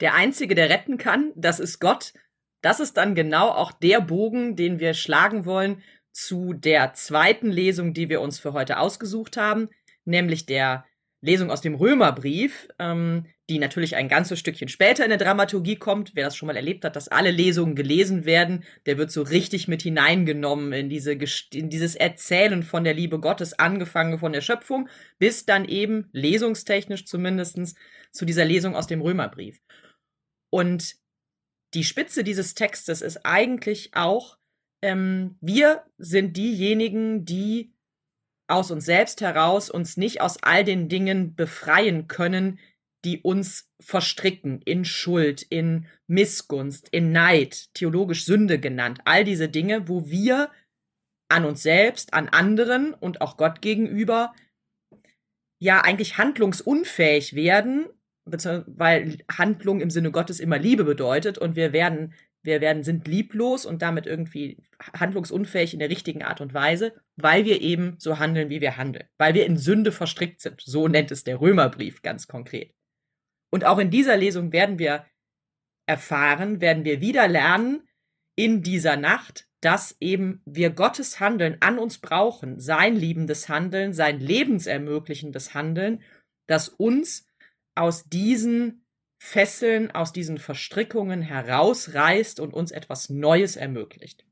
Der 0.00 0.14
Einzige, 0.14 0.56
der 0.56 0.70
retten 0.70 0.98
kann, 0.98 1.30
das 1.36 1.60
ist 1.60 1.78
Gott. 1.78 2.14
Das 2.62 2.80
ist 2.80 2.96
dann 2.96 3.14
genau 3.14 3.48
auch 3.48 3.70
der 3.70 4.00
Bogen, 4.00 4.56
den 4.56 4.80
wir 4.80 4.92
schlagen 4.92 5.44
wollen 5.44 5.84
zu 6.10 6.52
der 6.52 6.94
zweiten 6.94 7.52
Lesung, 7.52 7.94
die 7.94 8.08
wir 8.08 8.22
uns 8.22 8.40
für 8.40 8.54
heute 8.54 8.80
ausgesucht 8.80 9.36
haben, 9.36 9.68
nämlich 10.04 10.46
der 10.46 10.84
Lesung 11.24 11.50
aus 11.50 11.62
dem 11.62 11.74
Römerbrief, 11.74 12.68
ähm, 12.78 13.26
die 13.48 13.58
natürlich 13.58 13.96
ein 13.96 14.08
ganzes 14.08 14.38
Stückchen 14.38 14.68
später 14.68 15.04
in 15.04 15.08
der 15.08 15.18
Dramaturgie 15.18 15.76
kommt. 15.76 16.12
Wer 16.14 16.26
das 16.26 16.36
schon 16.36 16.46
mal 16.46 16.56
erlebt 16.56 16.84
hat, 16.84 16.96
dass 16.96 17.08
alle 17.08 17.30
Lesungen 17.30 17.74
gelesen 17.74 18.26
werden, 18.26 18.64
der 18.84 18.98
wird 18.98 19.10
so 19.10 19.22
richtig 19.22 19.66
mit 19.66 19.82
hineingenommen 19.82 20.72
in, 20.72 20.88
diese, 20.88 21.12
in 21.12 21.70
dieses 21.70 21.94
Erzählen 21.94 22.62
von 22.62 22.84
der 22.84 22.94
Liebe 22.94 23.20
Gottes, 23.20 23.58
angefangen 23.58 24.18
von 24.18 24.32
der 24.32 24.42
Schöpfung, 24.42 24.88
bis 25.18 25.46
dann 25.46 25.64
eben, 25.64 26.08
lesungstechnisch 26.12 27.06
zumindestens 27.06 27.74
zu 28.12 28.26
dieser 28.26 28.44
Lesung 28.44 28.76
aus 28.76 28.86
dem 28.86 29.00
Römerbrief. 29.00 29.60
Und 30.50 30.96
die 31.72 31.84
Spitze 31.84 32.22
dieses 32.22 32.54
Textes 32.54 33.02
ist 33.02 33.24
eigentlich 33.24 33.90
auch, 33.94 34.36
ähm, 34.82 35.36
wir 35.40 35.84
sind 35.96 36.36
diejenigen, 36.36 37.24
die 37.24 37.73
aus 38.46 38.70
uns 38.70 38.84
selbst 38.84 39.20
heraus 39.20 39.70
uns 39.70 39.96
nicht 39.96 40.20
aus 40.20 40.42
all 40.42 40.64
den 40.64 40.88
Dingen 40.88 41.34
befreien 41.34 42.08
können, 42.08 42.58
die 43.04 43.20
uns 43.20 43.68
verstricken 43.80 44.62
in 44.62 44.84
Schuld, 44.84 45.42
in 45.42 45.86
Missgunst, 46.06 46.88
in 46.90 47.12
Neid, 47.12 47.68
theologisch 47.74 48.24
Sünde 48.24 48.58
genannt. 48.58 49.00
All 49.04 49.24
diese 49.24 49.48
Dinge, 49.48 49.88
wo 49.88 50.06
wir 50.08 50.50
an 51.28 51.44
uns 51.44 51.62
selbst, 51.62 52.14
an 52.14 52.28
anderen 52.28 52.94
und 52.94 53.20
auch 53.20 53.36
Gott 53.36 53.60
gegenüber 53.60 54.34
ja 55.58 55.80
eigentlich 55.80 56.18
handlungsunfähig 56.18 57.34
werden, 57.34 57.86
weil 58.24 59.18
Handlung 59.30 59.80
im 59.80 59.90
Sinne 59.90 60.10
Gottes 60.10 60.40
immer 60.40 60.58
Liebe 60.58 60.84
bedeutet 60.84 61.36
und 61.38 61.56
wir 61.56 61.72
werden 61.72 62.14
wir 62.44 62.60
werden, 62.60 62.84
sind 62.84 63.08
lieblos 63.08 63.66
und 63.66 63.82
damit 63.82 64.06
irgendwie 64.06 64.62
handlungsunfähig 64.92 65.72
in 65.72 65.80
der 65.80 65.90
richtigen 65.90 66.22
Art 66.22 66.40
und 66.40 66.54
Weise, 66.54 66.94
weil 67.16 67.44
wir 67.44 67.60
eben 67.60 67.96
so 67.98 68.18
handeln, 68.18 68.50
wie 68.50 68.60
wir 68.60 68.76
handeln, 68.76 69.08
weil 69.18 69.34
wir 69.34 69.46
in 69.46 69.56
Sünde 69.56 69.92
verstrickt 69.92 70.40
sind. 70.40 70.60
So 70.60 70.86
nennt 70.86 71.10
es 71.10 71.24
der 71.24 71.40
Römerbrief 71.40 72.02
ganz 72.02 72.28
konkret. 72.28 72.74
Und 73.50 73.64
auch 73.64 73.78
in 73.78 73.90
dieser 73.90 74.16
Lesung 74.16 74.52
werden 74.52 74.78
wir 74.78 75.06
erfahren, 75.86 76.60
werden 76.60 76.84
wir 76.84 77.00
wieder 77.00 77.28
lernen 77.28 77.88
in 78.36 78.62
dieser 78.62 78.96
Nacht, 78.96 79.48
dass 79.60 79.96
eben 80.00 80.42
wir 80.44 80.70
Gottes 80.70 81.20
Handeln 81.20 81.56
an 81.60 81.78
uns 81.78 81.98
brauchen, 81.98 82.60
sein 82.60 82.96
liebendes 82.96 83.48
Handeln, 83.48 83.94
sein 83.94 84.20
lebensermöglichendes 84.20 85.54
Handeln, 85.54 86.02
das 86.46 86.68
uns 86.68 87.26
aus 87.74 88.04
diesen 88.04 88.83
Fesseln 89.18 89.90
aus 89.90 90.12
diesen 90.12 90.38
Verstrickungen 90.38 91.22
herausreißt 91.22 92.40
und 92.40 92.52
uns 92.52 92.70
etwas 92.70 93.08
Neues 93.08 93.56
ermöglicht. 93.56 94.24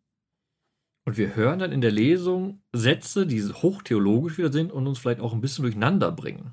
Und 1.04 1.16
wir 1.16 1.34
hören 1.34 1.58
dann 1.58 1.72
in 1.72 1.80
der 1.80 1.90
Lesung 1.90 2.62
Sätze, 2.72 3.26
die 3.26 3.42
hochtheologisch 3.42 4.38
wieder 4.38 4.52
sind 4.52 4.70
und 4.70 4.86
uns 4.86 4.98
vielleicht 4.98 5.20
auch 5.20 5.32
ein 5.32 5.40
bisschen 5.40 5.64
durcheinander 5.64 6.12
bringen. 6.12 6.52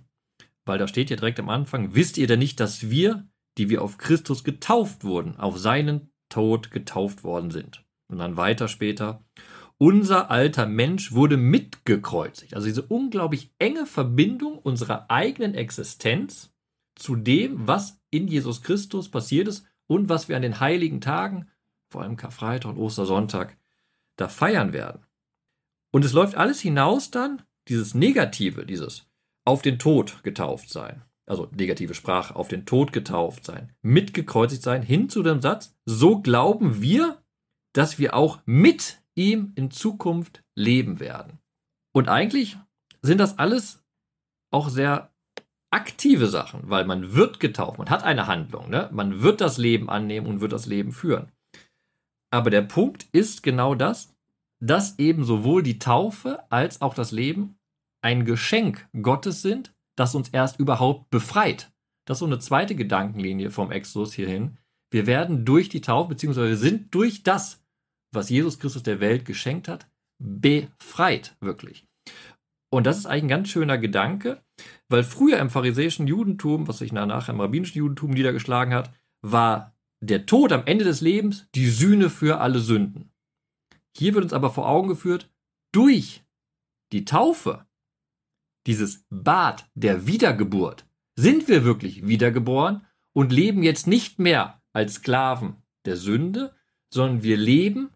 Weil 0.66 0.80
da 0.80 0.88
steht 0.88 1.10
ja 1.10 1.16
direkt 1.16 1.40
am 1.40 1.50
Anfang, 1.50 1.96
wisst 1.96 2.18
ihr 2.18 2.28
denn 2.28 2.40
nicht, 2.40 2.60
dass 2.60 2.90
wir, 2.90 3.28
die 3.58 3.70
wir 3.70 3.82
auf 3.82 3.98
Christus 3.98 4.44
getauft 4.44 5.04
wurden, 5.04 5.38
auf 5.38 5.58
seinen 5.58 6.12
Tod 6.30 6.72
getauft 6.72 7.24
worden 7.24 7.52
sind? 7.52 7.86
Und 8.08 8.18
dann 8.18 8.38
weiter 8.38 8.68
später, 8.68 9.24
unser 9.78 10.30
alter 10.30 10.66
Mensch 10.66 11.14
wurde 11.14 11.38
mitgekreuzigt. 11.38 12.54
Also 12.54 12.68
diese 12.68 12.82
unglaublich 12.82 13.54
enge 13.60 13.86
Verbindung 13.86 14.58
unserer 14.58 15.10
eigenen 15.10 15.54
Existenz 15.54 16.52
zu 17.00 17.16
dem, 17.16 17.68
was 17.68 18.00
in 18.10 18.28
Jesus 18.28 18.62
Christus 18.62 19.10
passiert 19.10 19.48
ist 19.48 19.66
und 19.88 20.10
was 20.10 20.30
wir 20.30 20.36
an 20.36 20.42
den 20.42 20.60
heiligen 20.60 21.02
Tagen, 21.02 21.50
vor 21.90 22.02
allem 22.02 22.18
Karfreitag 22.18 22.72
und 22.72 22.78
Ostersonntag, 22.78 23.58
da 24.18 24.28
feiern 24.28 24.74
werden. 24.74 25.06
Und 25.92 26.06
es 26.06 26.14
läuft 26.14 26.36
alles 26.36 26.60
hinaus 26.60 27.10
dann, 27.10 27.42
dieses 27.68 27.94
Negative, 27.94 28.66
dieses 28.66 29.08
auf 29.46 29.62
den 29.62 29.80
Tod 29.80 30.22
getauft 30.24 30.70
sein, 30.70 31.04
also 31.26 31.48
negative 31.52 31.94
Sprache, 31.94 32.36
auf 32.36 32.48
den 32.48 32.66
Tod 32.66 32.92
getauft 32.92 33.46
sein, 33.46 33.74
mitgekreuzigt 33.82 34.62
sein, 34.62 34.84
hin 34.84 35.10
zu 35.10 35.24
dem 35.24 35.42
Satz, 35.42 35.76
so 35.86 36.20
glauben 36.20 36.82
wir, 36.82 37.24
dass 37.74 37.98
wir 37.98 38.16
auch 38.16 38.40
mit 38.46 39.02
ihm 39.16 39.54
in 39.56 39.72
Zukunft 39.72 40.44
leben 40.56 41.00
werden. 41.00 41.40
Und 41.94 42.10
eigentlich 42.10 42.58
sind 43.02 43.20
das 43.20 43.38
alles 43.38 43.84
auch 44.52 44.70
sehr 44.70 45.09
aktive 45.72 46.28
Sachen, 46.28 46.62
weil 46.70 46.86
man 46.86 47.14
wird 47.14 47.40
getauft, 47.40 47.78
man 47.78 47.90
hat 47.90 48.04
eine 48.04 48.28
Handlung, 48.28 48.70
ne? 48.70 48.90
man 48.92 49.22
wird 49.22 49.42
das 49.42 49.58
Leben 49.58 49.90
annehmen 49.90 50.28
und 50.28 50.42
wird 50.42 50.52
das 50.52 50.66
Leben 50.66 50.92
führen. 50.92 51.32
Aber 52.32 52.50
der 52.50 52.62
Punkt 52.62 53.08
ist 53.12 53.44
genau 53.44 53.76
das, 53.76 54.14
dass 54.62 55.00
eben 55.00 55.24
sowohl 55.24 55.64
die 55.64 55.80
Taufe 55.80 56.40
als 56.50 56.82
auch 56.82 56.94
das 56.94 57.12
Leben 57.12 57.56
ein 58.02 58.26
Geschenk 58.26 58.88
Gottes 59.02 59.42
sind, 59.42 59.74
das 59.98 60.16
uns 60.16 60.30
erst 60.30 60.60
überhaupt 60.60 61.10
befreit. 61.10 61.72
Das 62.06 62.16
ist 62.16 62.20
so 62.20 62.26
eine 62.26 62.40
zweite 62.40 62.76
Gedankenlinie 62.76 63.52
vom 63.52 63.72
Exodus 63.72 64.14
hierhin. 64.14 64.58
Wir 64.92 65.06
werden 65.06 65.46
durch 65.46 65.70
die 65.70 65.82
Taufe, 65.82 66.10
beziehungsweise 66.10 66.56
sind 66.56 66.94
durch 66.96 67.24
das, 67.24 67.64
was 68.12 68.30
Jesus 68.30 68.60
Christus 68.60 68.84
der 68.84 69.00
Welt 69.00 69.26
geschenkt 69.26 69.68
hat, 69.68 69.88
befreit, 70.20 71.36
wirklich. 71.40 71.86
Und 72.72 72.86
das 72.86 72.98
ist 72.98 73.06
eigentlich 73.06 73.24
ein 73.24 73.30
ganz 73.30 73.50
schöner 73.50 73.78
Gedanke, 73.78 74.42
weil 74.88 75.04
früher 75.04 75.40
im 75.40 75.50
pharisäischen 75.50 76.08
Judentum, 76.08 76.68
was 76.68 76.80
sich 76.80 76.92
nachher 76.92 77.34
im 77.34 77.42
rabbinischen 77.42 77.78
Judentum 77.78 78.12
niedergeschlagen 78.12 78.74
hat, 78.74 78.92
war 79.22 79.76
der 80.02 80.26
Tod 80.26 80.52
am 80.52 80.66
Ende 80.66 80.86
des 80.86 81.02
Lebens 81.02 81.48
die 81.56 81.68
Sühne 81.68 82.10
für 82.10 82.40
alle 82.40 82.60
Sünden. 82.60 83.12
Hier 83.96 84.14
wird 84.14 84.24
uns 84.24 84.34
aber 84.34 84.50
vor 84.50 84.68
Augen 84.68 84.88
geführt, 84.88 85.30
durch 85.72 86.24
die 86.92 87.06
Taufe, 87.06 87.66
dieses 88.66 89.06
Bad 89.10 89.70
der 89.76 90.08
Wiedergeburt, 90.08 90.86
sind 91.16 91.48
wir 91.48 91.66
wirklich 91.66 92.08
wiedergeboren 92.08 92.86
und 93.14 93.32
leben 93.32 93.64
jetzt 93.64 93.88
nicht 93.88 94.20
mehr 94.20 94.62
als 94.74 94.96
Sklaven 94.96 95.58
der 95.86 95.98
Sünde, 95.98 96.56
sondern 96.94 97.24
wir 97.24 97.38
leben 97.38 97.90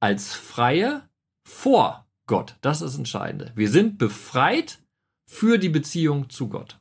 als 0.00 0.34
Freie 0.34 1.08
vor 1.46 2.06
Gott. 2.26 2.56
Das 2.60 2.82
ist 2.82 2.92
das 2.92 2.98
Entscheidende. 2.98 3.52
Wir 3.54 3.70
sind 3.70 3.98
befreit 3.98 4.80
für 5.28 5.58
die 5.58 5.68
Beziehung 5.68 6.30
zu 6.30 6.48
Gott. 6.48 6.78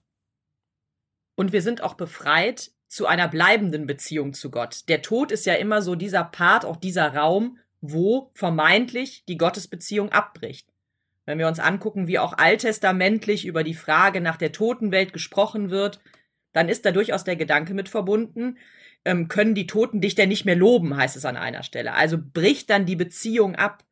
Und 1.35 1.51
wir 1.51 1.61
sind 1.61 1.81
auch 1.81 1.95
befreit 1.95 2.71
zu 2.87 3.07
einer 3.07 3.27
bleibenden 3.27 3.87
Beziehung 3.87 4.33
zu 4.33 4.51
Gott. 4.51 4.87
Der 4.87 5.01
Tod 5.01 5.31
ist 5.31 5.45
ja 5.45 5.55
immer 5.55 5.81
so 5.81 5.95
dieser 5.95 6.23
Part, 6.23 6.63
auch 6.63 6.77
dieser 6.77 7.13
Raum, 7.13 7.57
wo 7.81 8.31
vermeintlich 8.33 9.25
die 9.25 9.37
Gottesbeziehung 9.37 10.11
abbricht. 10.11 10.71
Wenn 11.25 11.39
wir 11.39 11.47
uns 11.47 11.59
angucken, 11.59 12.07
wie 12.07 12.19
auch 12.19 12.37
alttestamentlich 12.37 13.45
über 13.45 13.63
die 13.63 13.73
Frage 13.73 14.21
nach 14.21 14.37
der 14.37 14.51
Totenwelt 14.51 15.11
gesprochen 15.11 15.71
wird, 15.71 15.99
dann 16.53 16.69
ist 16.69 16.85
da 16.85 16.91
durchaus 16.91 17.23
der 17.23 17.35
Gedanke 17.35 17.73
mit 17.73 17.89
verbunden, 17.89 18.57
ähm, 19.03 19.27
können 19.27 19.55
die 19.55 19.67
Toten 19.67 20.01
dich 20.01 20.15
denn 20.15 20.29
nicht 20.29 20.45
mehr 20.45 20.55
loben, 20.55 20.95
heißt 20.95 21.17
es 21.17 21.25
an 21.25 21.35
einer 21.35 21.63
Stelle. 21.63 21.93
Also 21.93 22.17
bricht 22.17 22.69
dann 22.69 22.85
die 22.85 22.95
Beziehung 22.95 23.55
ab 23.55 23.83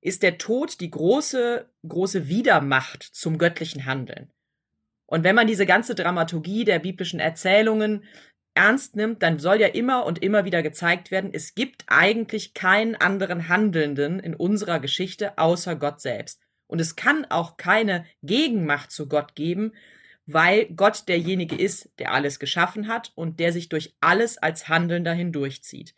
ist 0.00 0.22
der 0.22 0.38
Tod 0.38 0.80
die 0.80 0.90
große, 0.90 1.68
große 1.86 2.28
Widermacht 2.28 3.02
zum 3.02 3.38
göttlichen 3.38 3.84
Handeln. 3.86 4.30
Und 5.06 5.24
wenn 5.24 5.34
man 5.34 5.46
diese 5.46 5.66
ganze 5.66 5.94
Dramaturgie 5.94 6.64
der 6.64 6.78
biblischen 6.78 7.18
Erzählungen 7.18 8.04
ernst 8.54 8.96
nimmt, 8.96 9.22
dann 9.22 9.38
soll 9.38 9.60
ja 9.60 9.68
immer 9.68 10.04
und 10.04 10.22
immer 10.22 10.44
wieder 10.44 10.62
gezeigt 10.62 11.10
werden, 11.10 11.30
es 11.32 11.54
gibt 11.54 11.84
eigentlich 11.86 12.54
keinen 12.54 12.96
anderen 12.96 13.48
Handelnden 13.48 14.20
in 14.20 14.34
unserer 14.34 14.80
Geschichte 14.80 15.38
außer 15.38 15.76
Gott 15.76 16.00
selbst. 16.00 16.40
Und 16.66 16.80
es 16.80 16.96
kann 16.96 17.24
auch 17.30 17.56
keine 17.56 18.04
Gegenmacht 18.22 18.90
zu 18.90 19.08
Gott 19.08 19.34
geben, 19.34 19.72
weil 20.26 20.66
Gott 20.74 21.08
derjenige 21.08 21.56
ist, 21.56 21.90
der 21.98 22.12
alles 22.12 22.38
geschaffen 22.38 22.88
hat 22.88 23.12
und 23.14 23.40
der 23.40 23.52
sich 23.52 23.70
durch 23.70 23.96
alles 24.00 24.36
als 24.36 24.68
Handelnder 24.68 25.14
hindurchzieht. 25.14 25.94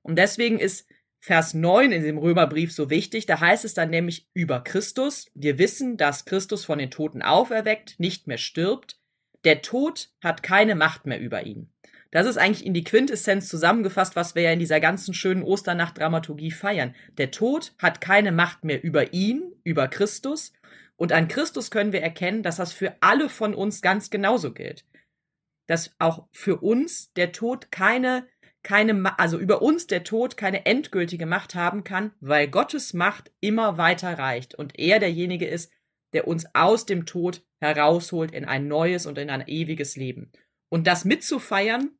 Und 0.00 0.16
deswegen 0.16 0.58
ist 0.58 0.88
Vers 1.26 1.54
9 1.54 1.90
in 1.90 2.02
dem 2.02 2.18
Römerbrief 2.18 2.70
so 2.70 2.90
wichtig. 2.90 3.24
Da 3.24 3.40
heißt 3.40 3.64
es 3.64 3.72
dann 3.72 3.88
nämlich 3.88 4.28
über 4.34 4.60
Christus. 4.60 5.30
Wir 5.32 5.56
wissen, 5.56 5.96
dass 5.96 6.26
Christus 6.26 6.66
von 6.66 6.78
den 6.78 6.90
Toten 6.90 7.22
auferweckt, 7.22 7.98
nicht 7.98 8.26
mehr 8.26 8.36
stirbt. 8.36 9.00
Der 9.44 9.62
Tod 9.62 10.10
hat 10.22 10.42
keine 10.42 10.74
Macht 10.74 11.06
mehr 11.06 11.18
über 11.18 11.46
ihn. 11.46 11.72
Das 12.10 12.26
ist 12.26 12.36
eigentlich 12.36 12.66
in 12.66 12.74
die 12.74 12.84
Quintessenz 12.84 13.48
zusammengefasst, 13.48 14.16
was 14.16 14.34
wir 14.34 14.42
ja 14.42 14.52
in 14.52 14.58
dieser 14.58 14.80
ganzen 14.80 15.14
schönen 15.14 15.42
Osternacht-Dramaturgie 15.42 16.50
feiern. 16.50 16.94
Der 17.16 17.30
Tod 17.30 17.72
hat 17.78 18.02
keine 18.02 18.30
Macht 18.30 18.62
mehr 18.64 18.84
über 18.84 19.14
ihn, 19.14 19.50
über 19.64 19.88
Christus. 19.88 20.52
Und 20.96 21.12
an 21.12 21.28
Christus 21.28 21.70
können 21.70 21.94
wir 21.94 22.02
erkennen, 22.02 22.42
dass 22.42 22.56
das 22.56 22.74
für 22.74 22.96
alle 23.00 23.30
von 23.30 23.54
uns 23.54 23.80
ganz 23.80 24.10
genauso 24.10 24.52
gilt. 24.52 24.84
Dass 25.68 25.94
auch 25.98 26.28
für 26.32 26.58
uns 26.58 27.14
der 27.14 27.32
Tod 27.32 27.72
keine 27.72 28.26
keine, 28.64 29.18
also 29.18 29.38
über 29.38 29.62
uns 29.62 29.86
der 29.86 30.02
Tod 30.02 30.36
keine 30.36 30.66
endgültige 30.66 31.26
Macht 31.26 31.54
haben 31.54 31.84
kann, 31.84 32.12
weil 32.20 32.48
Gottes 32.48 32.94
Macht 32.94 33.30
immer 33.40 33.78
weiter 33.78 34.18
reicht 34.18 34.56
und 34.56 34.76
er 34.78 34.98
derjenige 34.98 35.46
ist, 35.46 35.70
der 36.14 36.26
uns 36.26 36.46
aus 36.54 36.86
dem 36.86 37.06
Tod 37.06 37.44
herausholt 37.60 38.32
in 38.32 38.44
ein 38.44 38.66
neues 38.66 39.06
und 39.06 39.18
in 39.18 39.30
ein 39.30 39.46
ewiges 39.46 39.96
Leben. 39.96 40.32
Und 40.68 40.86
das 40.86 41.04
mitzufeiern 41.04 41.90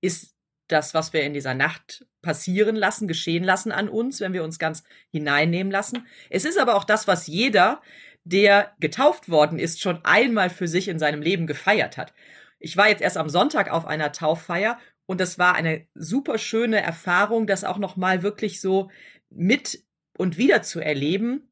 ist 0.00 0.36
das, 0.68 0.92
was 0.92 1.12
wir 1.12 1.22
in 1.22 1.32
dieser 1.32 1.54
Nacht 1.54 2.06
passieren 2.20 2.76
lassen, 2.76 3.08
geschehen 3.08 3.42
lassen 3.42 3.72
an 3.72 3.88
uns, 3.88 4.20
wenn 4.20 4.34
wir 4.34 4.44
uns 4.44 4.58
ganz 4.58 4.84
hineinnehmen 5.10 5.70
lassen. 5.70 6.06
Es 6.28 6.44
ist 6.44 6.58
aber 6.58 6.74
auch 6.76 6.84
das, 6.84 7.08
was 7.08 7.26
jeder, 7.26 7.80
der 8.24 8.74
getauft 8.78 9.30
worden 9.30 9.58
ist, 9.58 9.80
schon 9.80 10.04
einmal 10.04 10.50
für 10.50 10.68
sich 10.68 10.88
in 10.88 10.98
seinem 10.98 11.22
Leben 11.22 11.46
gefeiert 11.46 11.96
hat. 11.96 12.12
Ich 12.58 12.76
war 12.76 12.88
jetzt 12.88 13.00
erst 13.00 13.16
am 13.16 13.30
Sonntag 13.30 13.70
auf 13.70 13.86
einer 13.86 14.12
Tauffeier 14.12 14.78
und 15.08 15.20
das 15.20 15.38
war 15.38 15.54
eine 15.54 15.86
super 15.94 16.36
schöne 16.36 16.82
Erfahrung, 16.82 17.46
das 17.46 17.64
auch 17.64 17.78
nochmal 17.78 18.22
wirklich 18.22 18.60
so 18.60 18.90
mit 19.30 19.82
und 20.18 20.36
wieder 20.36 20.62
zu 20.62 20.80
erleben, 20.80 21.50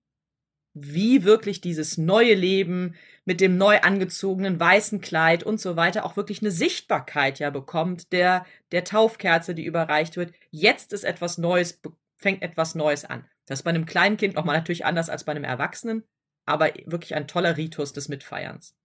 wie 0.74 1.24
wirklich 1.24 1.62
dieses 1.62 1.96
neue 1.96 2.34
Leben 2.34 2.96
mit 3.24 3.40
dem 3.40 3.56
neu 3.56 3.80
angezogenen 3.80 4.60
weißen 4.60 5.00
Kleid 5.00 5.42
und 5.42 5.58
so 5.58 5.74
weiter 5.74 6.04
auch 6.04 6.16
wirklich 6.18 6.42
eine 6.42 6.50
Sichtbarkeit 6.50 7.38
ja 7.38 7.48
bekommt, 7.48 8.12
der, 8.12 8.44
der 8.72 8.84
Taufkerze, 8.84 9.54
die 9.54 9.64
überreicht 9.64 10.18
wird. 10.18 10.34
Jetzt 10.50 10.92
ist 10.92 11.04
etwas 11.04 11.38
Neues, 11.38 11.80
fängt 12.16 12.42
etwas 12.42 12.74
Neues 12.74 13.06
an. 13.06 13.24
Das 13.46 13.60
ist 13.60 13.62
bei 13.62 13.70
einem 13.70 13.86
kleinen 13.86 14.18
Kind 14.18 14.34
nochmal 14.34 14.56
natürlich 14.56 14.84
anders 14.84 15.08
als 15.08 15.24
bei 15.24 15.32
einem 15.32 15.44
Erwachsenen. 15.44 16.04
aber 16.44 16.72
wirklich 16.86 17.14
ein 17.14 17.26
toller 17.28 17.56
Ritus 17.56 17.92
des 17.92 18.08
Mitfeierns. 18.08 18.76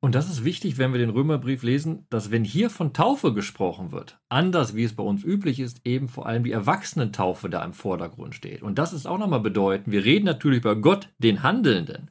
Und 0.00 0.14
das 0.14 0.28
ist 0.28 0.44
wichtig, 0.44 0.78
wenn 0.78 0.92
wir 0.92 0.98
den 0.98 1.10
Römerbrief 1.10 1.62
lesen, 1.62 2.06
dass 2.10 2.30
wenn 2.30 2.44
hier 2.44 2.68
von 2.70 2.92
Taufe 2.92 3.32
gesprochen 3.32 3.92
wird, 3.92 4.20
anders 4.28 4.76
wie 4.76 4.84
es 4.84 4.94
bei 4.94 5.02
uns 5.02 5.24
üblich 5.24 5.58
ist, 5.58 5.80
eben 5.84 6.08
vor 6.08 6.26
allem 6.26 6.44
die 6.44 6.52
Erwachsenentaufe 6.52 7.48
da 7.48 7.64
im 7.64 7.72
Vordergrund 7.72 8.34
steht. 8.34 8.62
Und 8.62 8.78
das 8.78 8.92
ist 8.92 9.06
auch 9.06 9.18
nochmal 9.18 9.40
bedeutend, 9.40 9.90
wir 9.90 10.04
reden 10.04 10.26
natürlich 10.26 10.58
über 10.58 10.76
Gott, 10.76 11.08
den 11.18 11.42
Handelnden. 11.42 12.10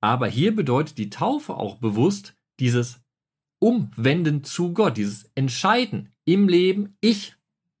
Aber 0.00 0.26
hier 0.26 0.54
bedeutet 0.54 0.98
die 0.98 1.08
Taufe 1.08 1.54
auch 1.54 1.76
bewusst 1.76 2.36
dieses 2.60 3.00
Umwenden 3.58 4.44
zu 4.44 4.74
Gott, 4.74 4.98
dieses 4.98 5.30
Entscheiden 5.34 6.12
im 6.26 6.46
Leben, 6.46 6.98
ich 7.00 7.34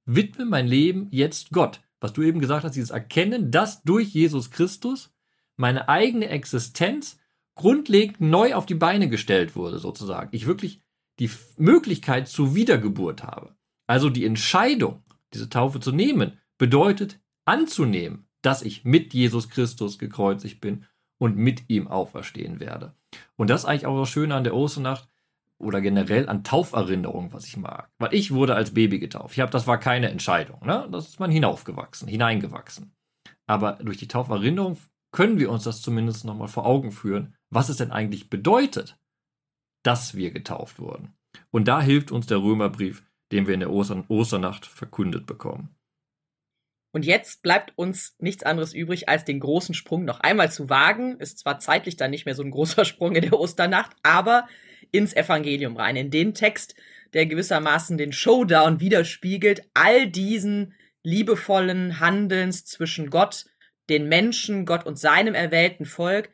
widme 0.06 0.46
mein 0.46 0.66
Leben 0.66 1.08
jetzt 1.10 1.50
Gott. 1.50 1.82
Was 2.00 2.14
du 2.14 2.22
eben 2.22 2.40
gesagt 2.40 2.64
hast, 2.64 2.76
dieses 2.76 2.90
Erkennen, 2.90 3.50
dass 3.50 3.82
durch 3.82 4.08
Jesus 4.08 4.50
Christus 4.50 5.14
meine 5.56 5.88
eigene 5.88 6.28
Existenz 6.28 7.18
grundlegend 7.54 8.20
neu 8.20 8.54
auf 8.54 8.66
die 8.66 8.74
Beine 8.74 9.08
gestellt 9.08 9.56
wurde, 9.56 9.78
sozusagen. 9.78 10.28
Ich 10.32 10.46
wirklich 10.46 10.80
die 11.18 11.30
Möglichkeit 11.56 12.28
zur 12.28 12.54
Wiedergeburt 12.54 13.22
habe. 13.22 13.54
Also 13.86 14.10
die 14.10 14.24
Entscheidung, 14.24 15.02
diese 15.32 15.48
Taufe 15.48 15.80
zu 15.80 15.92
nehmen, 15.92 16.38
bedeutet 16.58 17.20
anzunehmen, 17.44 18.26
dass 18.42 18.62
ich 18.62 18.84
mit 18.84 19.14
Jesus 19.14 19.48
Christus 19.48 19.98
gekreuzigt 19.98 20.60
bin 20.60 20.86
und 21.18 21.36
mit 21.36 21.64
ihm 21.68 21.88
auferstehen 21.88 22.60
werde. 22.60 22.94
Und 23.36 23.50
das 23.50 23.62
ist 23.62 23.66
eigentlich 23.66 23.86
auch 23.86 23.98
das 23.98 24.08
Schöne 24.08 24.34
an 24.34 24.44
der 24.44 24.54
Osternacht 24.54 25.08
oder 25.58 25.80
generell 25.80 26.28
an 26.28 26.44
Tauferinnerungen, 26.44 27.32
was 27.32 27.46
ich 27.46 27.56
mag. 27.56 27.90
Weil 27.98 28.12
ich 28.14 28.32
wurde 28.32 28.54
als 28.54 28.74
Baby 28.74 28.98
getauft. 28.98 29.34
Ich 29.34 29.40
habe, 29.40 29.52
das 29.52 29.66
war 29.66 29.78
keine 29.78 30.10
Entscheidung, 30.10 30.64
ne? 30.66 30.88
Das 30.90 31.08
ist 31.08 31.20
man 31.20 31.30
hinaufgewachsen, 31.30 32.08
hineingewachsen. 32.08 32.92
Aber 33.46 33.74
durch 33.74 33.98
die 33.98 34.08
Tauferinnerung 34.08 34.78
können 35.12 35.38
wir 35.38 35.50
uns 35.50 35.64
das 35.64 35.80
zumindest 35.80 36.24
nochmal 36.24 36.48
vor 36.48 36.66
Augen 36.66 36.90
führen, 36.90 37.34
was 37.54 37.68
es 37.68 37.76
denn 37.76 37.92
eigentlich 37.92 38.28
bedeutet, 38.30 38.98
dass 39.82 40.14
wir 40.14 40.30
getauft 40.30 40.78
wurden. 40.78 41.14
Und 41.50 41.68
da 41.68 41.80
hilft 41.80 42.10
uns 42.10 42.26
der 42.26 42.38
Römerbrief, 42.38 43.02
den 43.32 43.46
wir 43.46 43.54
in 43.54 43.60
der 43.60 43.70
Ostern 43.70 44.04
Osternacht 44.08 44.66
verkündet 44.66 45.26
bekommen. 45.26 45.74
Und 46.92 47.04
jetzt 47.04 47.42
bleibt 47.42 47.72
uns 47.76 48.14
nichts 48.20 48.44
anderes 48.44 48.72
übrig, 48.72 49.08
als 49.08 49.24
den 49.24 49.40
großen 49.40 49.74
Sprung 49.74 50.04
noch 50.04 50.20
einmal 50.20 50.50
zu 50.50 50.68
wagen. 50.68 51.18
Ist 51.18 51.40
zwar 51.40 51.58
zeitlich 51.58 51.96
dann 51.96 52.12
nicht 52.12 52.24
mehr 52.24 52.36
so 52.36 52.42
ein 52.42 52.52
großer 52.52 52.84
Sprung 52.84 53.16
in 53.16 53.22
der 53.22 53.38
Osternacht, 53.38 53.96
aber 54.02 54.46
ins 54.92 55.14
Evangelium 55.14 55.76
rein, 55.76 55.96
in 55.96 56.10
den 56.10 56.34
Text, 56.34 56.76
der 57.12 57.26
gewissermaßen 57.26 57.98
den 57.98 58.12
Showdown 58.12 58.80
widerspiegelt, 58.80 59.68
all 59.74 60.08
diesen 60.08 60.74
liebevollen 61.02 62.00
Handelns 62.00 62.64
zwischen 62.64 63.10
Gott 63.10 63.46
den 63.88 64.08
Menschen, 64.08 64.64
Gott 64.64 64.86
und 64.86 64.98
seinem 64.98 65.34
erwählten 65.34 65.84
Volk, 65.84 66.30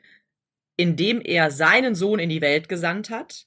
indem 0.80 1.20
er 1.20 1.50
seinen 1.50 1.94
Sohn 1.94 2.18
in 2.18 2.30
die 2.30 2.40
Welt 2.40 2.70
gesandt 2.70 3.10
hat. 3.10 3.44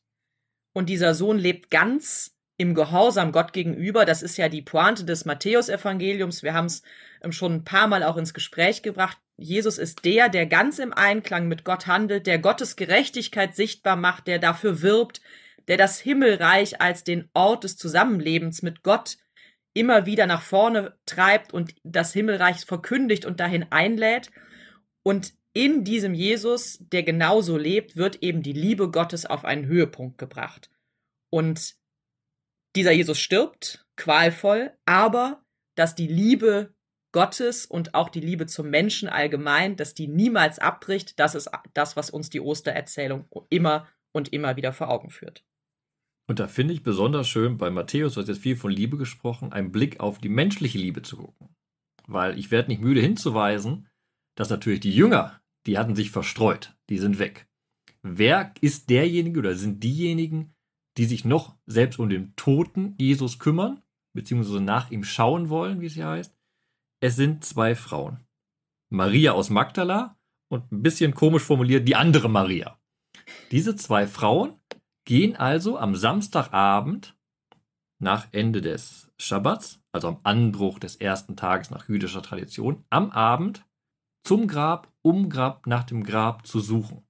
Und 0.72 0.88
dieser 0.88 1.16
Sohn 1.16 1.40
lebt 1.40 1.72
ganz 1.72 2.38
im 2.58 2.76
Gehorsam 2.76 3.32
Gott 3.32 3.54
gegenüber. 3.54 4.06
Das 4.06 4.22
ist 4.22 4.38
ja 4.38 4.50
die 4.50 4.62
Pointe 4.62 5.04
des 5.04 5.26
Matthäusevangeliums. 5.26 6.44
Wir 6.44 6.54
haben 6.54 6.68
es 6.68 6.84
ähm, 7.24 7.32
schon 7.32 7.54
ein 7.54 7.64
paar 7.64 7.88
Mal 7.88 8.04
auch 8.04 8.18
ins 8.18 8.36
Gespräch 8.36 8.84
gebracht. 8.84 9.18
Jesus 9.36 9.80
ist 9.80 10.06
der, 10.06 10.30
der 10.30 10.46
ganz 10.46 10.78
im 10.78 10.94
Einklang 10.94 11.48
mit 11.48 11.66
Gott 11.66 11.88
handelt, 11.88 12.28
der 12.28 12.38
Gottes 12.38 12.76
Gerechtigkeit 12.76 13.56
sichtbar 13.56 13.96
macht, 13.96 14.28
der 14.28 14.38
dafür 14.38 14.84
wirbt, 14.84 15.20
der 15.68 15.78
das 15.78 16.00
Himmelreich 16.00 16.82
als 16.82 17.04
den 17.04 17.32
Ort 17.34 17.64
des 17.64 17.78
Zusammenlebens 17.78 18.62
mit 18.62 18.84
Gott 18.84 19.18
immer 19.74 20.06
wieder 20.06 20.28
nach 20.28 20.44
vorne 20.44 20.96
treibt 21.08 21.52
und 21.52 21.74
das 21.84 22.14
Himmelreich 22.14 22.58
verkündigt 22.58 23.26
und 23.26 23.40
dahin 23.40 23.66
einlädt. 23.72 24.30
Und 25.02 25.34
in 25.54 25.84
diesem 25.84 26.14
Jesus, 26.14 26.80
der 26.80 27.04
genauso 27.04 27.58
lebt, 27.58 27.96
wird 27.96 28.24
eben 28.24 28.42
die 28.42 28.54
Liebe 28.54 28.90
Gottes 28.90 29.26
auf 29.26 29.46
einen 29.46 29.68
Höhepunkt 29.68 30.18
gebracht. 30.18 30.70
Und 31.30 31.76
dieser 32.76 32.92
Jesus 32.92 33.20
stirbt, 33.20 33.86
qualvoll, 33.96 34.74
aber 34.86 35.46
dass 35.76 35.96
die 35.96 36.08
Liebe 36.08 36.74
Gottes 37.12 37.68
und 37.68 37.94
auch 37.94 38.10
die 38.10 38.20
Liebe 38.20 38.48
zum 38.48 38.70
Menschen 38.70 39.08
allgemein, 39.08 39.76
dass 39.76 39.94
die 39.94 40.08
niemals 40.08 40.58
abbricht, 40.58 41.20
das 41.20 41.36
ist 41.36 41.50
das, 41.76 41.96
was 41.96 42.10
uns 42.10 42.32
die 42.32 42.42
Ostererzählung 42.42 43.28
immer 43.50 43.88
und 44.12 44.34
immer 44.34 44.56
wieder 44.56 44.74
vor 44.74 44.90
Augen 44.90 45.12
führt. 45.12 45.46
Und 46.28 46.40
da 46.40 46.48
finde 46.48 46.74
ich 46.74 46.82
besonders 46.82 47.28
schön 47.28 47.58
bei 47.58 47.70
Matthäus, 47.70 48.16
du 48.16 48.22
hast 48.22 48.30
jetzt 48.30 48.42
viel 48.42 48.56
von 48.56 48.72
Liebe 48.72 48.98
gesprochen, 48.98 49.54
einen 49.54 49.72
Blick 49.72 50.00
auf 50.00 50.18
die 50.18 50.30
menschliche 50.30 50.80
Liebe 50.80 51.04
zu 51.04 51.18
gucken. 51.18 51.56
Weil 52.08 52.40
ich 52.40 52.50
werde 52.50 52.70
nicht 52.70 52.82
müde 52.82 53.02
hinzuweisen, 53.02 53.90
dass 54.36 54.50
natürlich 54.50 54.80
die 54.80 54.94
Jünger, 54.94 55.43
die 55.66 55.78
hatten 55.78 55.96
sich 55.96 56.12
verstreut, 56.12 56.76
die 56.90 56.98
sind 56.98 57.20
weg. 57.20 57.48
Wer 58.02 58.54
ist 58.62 58.90
derjenige 58.90 59.40
oder 59.40 59.56
sind 59.56 59.84
diejenigen, 59.84 60.54
die 60.98 61.06
sich 61.06 61.26
noch 61.26 61.56
selbst 61.66 62.00
um 62.00 62.10
den 62.10 62.36
toten 62.36 62.96
Jesus 63.00 63.40
kümmern, 63.40 63.82
beziehungsweise 64.14 64.62
nach 64.62 64.92
ihm 64.92 65.04
schauen 65.04 65.50
wollen, 65.50 65.82
wie 65.82 65.88
es 65.88 65.94
hier 65.94 66.08
heißt? 66.08 66.36
Es 67.02 67.16
sind 67.16 67.44
zwei 67.46 67.76
Frauen. 67.76 68.20
Maria 68.90 69.32
aus 69.32 69.50
Magdala 69.50 70.18
und 70.50 70.72
ein 70.72 70.84
bisschen 70.84 71.16
komisch 71.16 71.44
formuliert 71.44 71.88
die 71.88 71.96
andere 71.96 72.30
Maria. 72.30 72.80
Diese 73.52 73.76
zwei 73.76 74.06
Frauen 74.06 74.56
gehen 75.06 75.36
also 75.36 75.78
am 75.78 75.96
Samstagabend 75.96 77.18
nach 78.00 78.28
Ende 78.32 78.62
des 78.62 79.12
Schabbats, 79.18 79.82
also 79.92 80.10
am 80.10 80.20
Anbruch 80.24 80.80
des 80.80 80.98
ersten 80.98 81.36
Tages 81.36 81.72
nach 81.72 81.90
jüdischer 81.90 82.22
Tradition, 82.22 82.86
am 82.90 83.10
Abend 83.12 83.66
zum 84.24 84.48
Grab, 84.48 84.92
um 85.02 85.30
Grab 85.30 85.68
nach 85.68 85.84
dem 85.84 86.04
Grab 86.04 86.48
zu 86.48 86.60
suchen. 86.60 87.04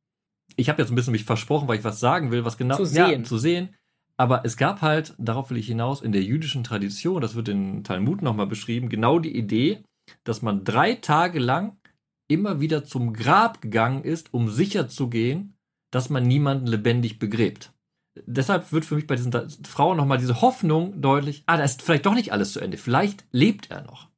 Ich 0.56 0.70
habe 0.70 0.82
jetzt 0.82 0.92
ein 0.92 0.96
bisschen 0.96 1.14
mich 1.14 1.26
versprochen, 1.26 1.68
weil 1.68 1.78
ich 1.78 1.84
was 1.84 2.00
sagen 2.00 2.32
will, 2.32 2.46
was 2.46 2.58
genau 2.58 2.76
zu 2.76 2.86
sehen. 2.86 3.22
Ja, 3.22 3.24
zu 3.24 3.38
sehen. 3.38 3.76
Aber 4.18 4.46
es 4.46 4.58
gab 4.58 4.82
halt, 4.82 5.16
darauf 5.18 5.50
will 5.50 5.58
ich 5.58 5.68
hinaus, 5.68 6.02
in 6.02 6.12
der 6.12 6.22
jüdischen 6.22 6.64
Tradition, 6.64 7.22
das 7.22 7.36
wird 7.36 7.50
in 7.50 7.84
Talmud 7.84 8.22
nochmal 8.22 8.46
beschrieben, 8.46 8.90
genau 8.90 9.18
die 9.18 9.36
Idee, 9.36 9.84
dass 10.24 10.42
man 10.42 10.64
drei 10.64 10.94
Tage 10.96 11.40
lang 11.40 11.78
immer 12.28 12.62
wieder 12.62 12.84
zum 12.84 13.14
Grab 13.14 13.62
gegangen 13.62 14.04
ist, 14.04 14.34
um 14.34 14.50
sicher 14.50 14.88
zu 14.88 15.10
gehen, 15.10 15.56
dass 15.92 16.10
man 16.10 16.24
niemanden 16.24 16.68
lebendig 16.68 17.18
begräbt 17.18 17.74
deshalb 18.16 18.72
wird 18.72 18.86
für 18.86 18.96
mich 18.96 19.08
bei 19.08 19.16
diesen 19.16 19.32
Frauen 19.66 19.98
nochmal 19.98 20.18
diese 20.18 20.42
Hoffnung 20.42 21.02
deutlich, 21.02 21.44
ah, 21.46 21.58
da 21.58 21.64
ist 21.64 21.82
vielleicht 21.82 22.06
doch 22.06 22.16
nicht 22.16 22.32
alles 22.32 22.54
zu 22.54 22.60
Ende. 22.60 22.78
Vielleicht 22.78 23.26
lebt 23.32 23.72
er 23.72 23.82
noch. 23.84 24.10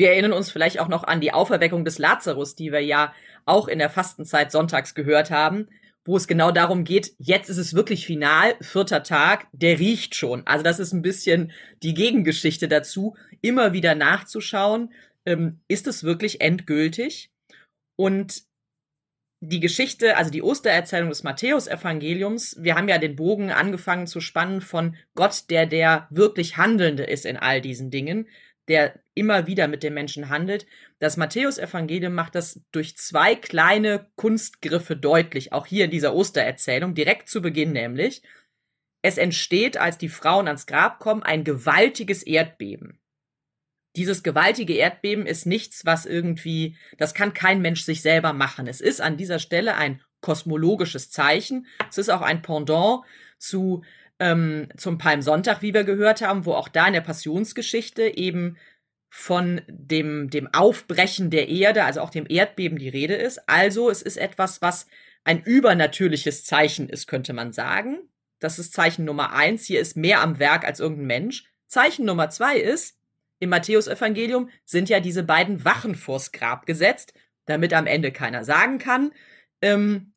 Wir 0.00 0.12
erinnern 0.12 0.32
uns 0.32 0.50
vielleicht 0.50 0.80
auch 0.80 0.88
noch 0.88 1.04
an 1.04 1.20
die 1.20 1.34
Auferweckung 1.34 1.84
des 1.84 1.98
Lazarus, 1.98 2.54
die 2.54 2.72
wir 2.72 2.80
ja 2.80 3.12
auch 3.44 3.68
in 3.68 3.78
der 3.78 3.90
Fastenzeit 3.90 4.50
sonntags 4.50 4.94
gehört 4.94 5.30
haben, 5.30 5.68
wo 6.06 6.16
es 6.16 6.26
genau 6.26 6.52
darum 6.52 6.84
geht, 6.84 7.12
jetzt 7.18 7.50
ist 7.50 7.58
es 7.58 7.74
wirklich 7.74 8.06
final, 8.06 8.54
vierter 8.62 9.02
Tag, 9.02 9.48
der 9.52 9.78
riecht 9.78 10.14
schon. 10.14 10.46
Also 10.46 10.64
das 10.64 10.78
ist 10.78 10.94
ein 10.94 11.02
bisschen 11.02 11.52
die 11.82 11.92
Gegengeschichte 11.92 12.66
dazu, 12.66 13.14
immer 13.42 13.74
wieder 13.74 13.94
nachzuschauen, 13.94 14.90
ähm, 15.26 15.60
ist 15.68 15.86
es 15.86 16.02
wirklich 16.02 16.40
endgültig? 16.40 17.30
Und 17.96 18.44
die 19.40 19.60
Geschichte, 19.60 20.16
also 20.16 20.30
die 20.30 20.42
Ostererzählung 20.42 21.10
des 21.10 21.24
Matthäusevangeliums, 21.24 22.56
wir 22.58 22.74
haben 22.74 22.88
ja 22.88 22.96
den 22.96 23.16
Bogen 23.16 23.50
angefangen 23.50 24.06
zu 24.06 24.22
spannen 24.22 24.62
von 24.62 24.96
Gott, 25.14 25.50
der 25.50 25.66
der 25.66 26.08
wirklich 26.08 26.56
Handelnde 26.56 27.04
ist 27.04 27.26
in 27.26 27.36
all 27.36 27.60
diesen 27.60 27.90
Dingen, 27.90 28.26
der 28.70 28.98
immer 29.14 29.46
wieder 29.46 29.68
mit 29.68 29.82
den 29.82 29.92
Menschen 29.92 30.30
handelt. 30.30 30.66
Das 30.98 31.18
Matthäusevangelium 31.18 32.14
macht 32.14 32.34
das 32.34 32.62
durch 32.72 32.96
zwei 32.96 33.34
kleine 33.34 34.10
Kunstgriffe 34.16 34.96
deutlich, 34.96 35.52
auch 35.52 35.66
hier 35.66 35.84
in 35.84 35.90
dieser 35.90 36.14
Ostererzählung, 36.14 36.94
direkt 36.94 37.28
zu 37.28 37.42
Beginn 37.42 37.72
nämlich. 37.72 38.22
Es 39.02 39.18
entsteht, 39.18 39.76
als 39.76 39.98
die 39.98 40.08
Frauen 40.08 40.46
ans 40.46 40.66
Grab 40.66 41.00
kommen, 41.00 41.22
ein 41.22 41.44
gewaltiges 41.44 42.22
Erdbeben 42.22 43.00
dieses 43.96 44.22
gewaltige 44.22 44.74
Erdbeben 44.74 45.26
ist 45.26 45.46
nichts, 45.46 45.84
was 45.84 46.06
irgendwie, 46.06 46.76
das 46.98 47.14
kann 47.14 47.34
kein 47.34 47.60
Mensch 47.60 47.82
sich 47.82 48.02
selber 48.02 48.32
machen. 48.32 48.66
Es 48.66 48.80
ist 48.80 49.00
an 49.00 49.16
dieser 49.16 49.38
Stelle 49.38 49.74
ein 49.74 50.00
kosmologisches 50.20 51.10
Zeichen. 51.10 51.66
Es 51.88 51.98
ist 51.98 52.10
auch 52.10 52.22
ein 52.22 52.42
Pendant 52.42 53.02
zu 53.38 53.82
ähm, 54.20 54.68
zum 54.76 54.98
Palmsonntag, 54.98 55.62
wie 55.62 55.74
wir 55.74 55.84
gehört 55.84 56.20
haben, 56.20 56.44
wo 56.44 56.52
auch 56.52 56.68
da 56.68 56.86
in 56.86 56.92
der 56.92 57.00
Passionsgeschichte 57.00 58.16
eben 58.16 58.56
von 59.08 59.62
dem, 59.66 60.30
dem 60.30 60.46
Aufbrechen 60.54 61.30
der 61.30 61.48
Erde, 61.48 61.84
also 61.84 62.00
auch 62.00 62.10
dem 62.10 62.26
Erdbeben 62.28 62.78
die 62.78 62.88
Rede 62.88 63.14
ist. 63.14 63.48
Also 63.48 63.90
es 63.90 64.02
ist 64.02 64.18
etwas, 64.18 64.62
was 64.62 64.86
ein 65.24 65.42
übernatürliches 65.42 66.44
Zeichen 66.44 66.88
ist, 66.88 67.08
könnte 67.08 67.32
man 67.32 67.52
sagen. 67.52 67.98
Das 68.38 68.58
ist 68.58 68.72
Zeichen 68.72 69.04
Nummer 69.04 69.32
eins. 69.32 69.66
Hier 69.66 69.80
ist 69.80 69.96
mehr 69.96 70.20
am 70.20 70.38
Werk 70.38 70.64
als 70.64 70.80
irgendein 70.80 71.06
Mensch. 71.06 71.44
Zeichen 71.66 72.04
Nummer 72.04 72.30
zwei 72.30 72.56
ist, 72.58 72.98
im 73.38 73.50
Matthäusevangelium 73.50 74.50
sind 74.64 74.88
ja 74.88 75.00
diese 75.00 75.22
beiden 75.22 75.64
Wachen 75.64 75.94
vors 75.94 76.30
Grab 76.30 76.66
gesetzt, 76.66 77.14
damit 77.46 77.72
am 77.72 77.86
Ende 77.86 78.12
keiner 78.12 78.44
sagen 78.44 78.78
kann, 78.78 79.12
ähm, 79.62 80.09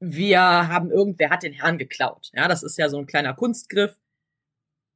wir 0.00 0.40
haben 0.40 0.90
irgendwer 0.90 1.30
hat 1.30 1.42
den 1.42 1.52
Herrn 1.52 1.78
geklaut. 1.78 2.30
Ja, 2.32 2.48
das 2.48 2.62
ist 2.62 2.78
ja 2.78 2.88
so 2.88 2.98
ein 2.98 3.06
kleiner 3.06 3.34
Kunstgriff. 3.34 3.96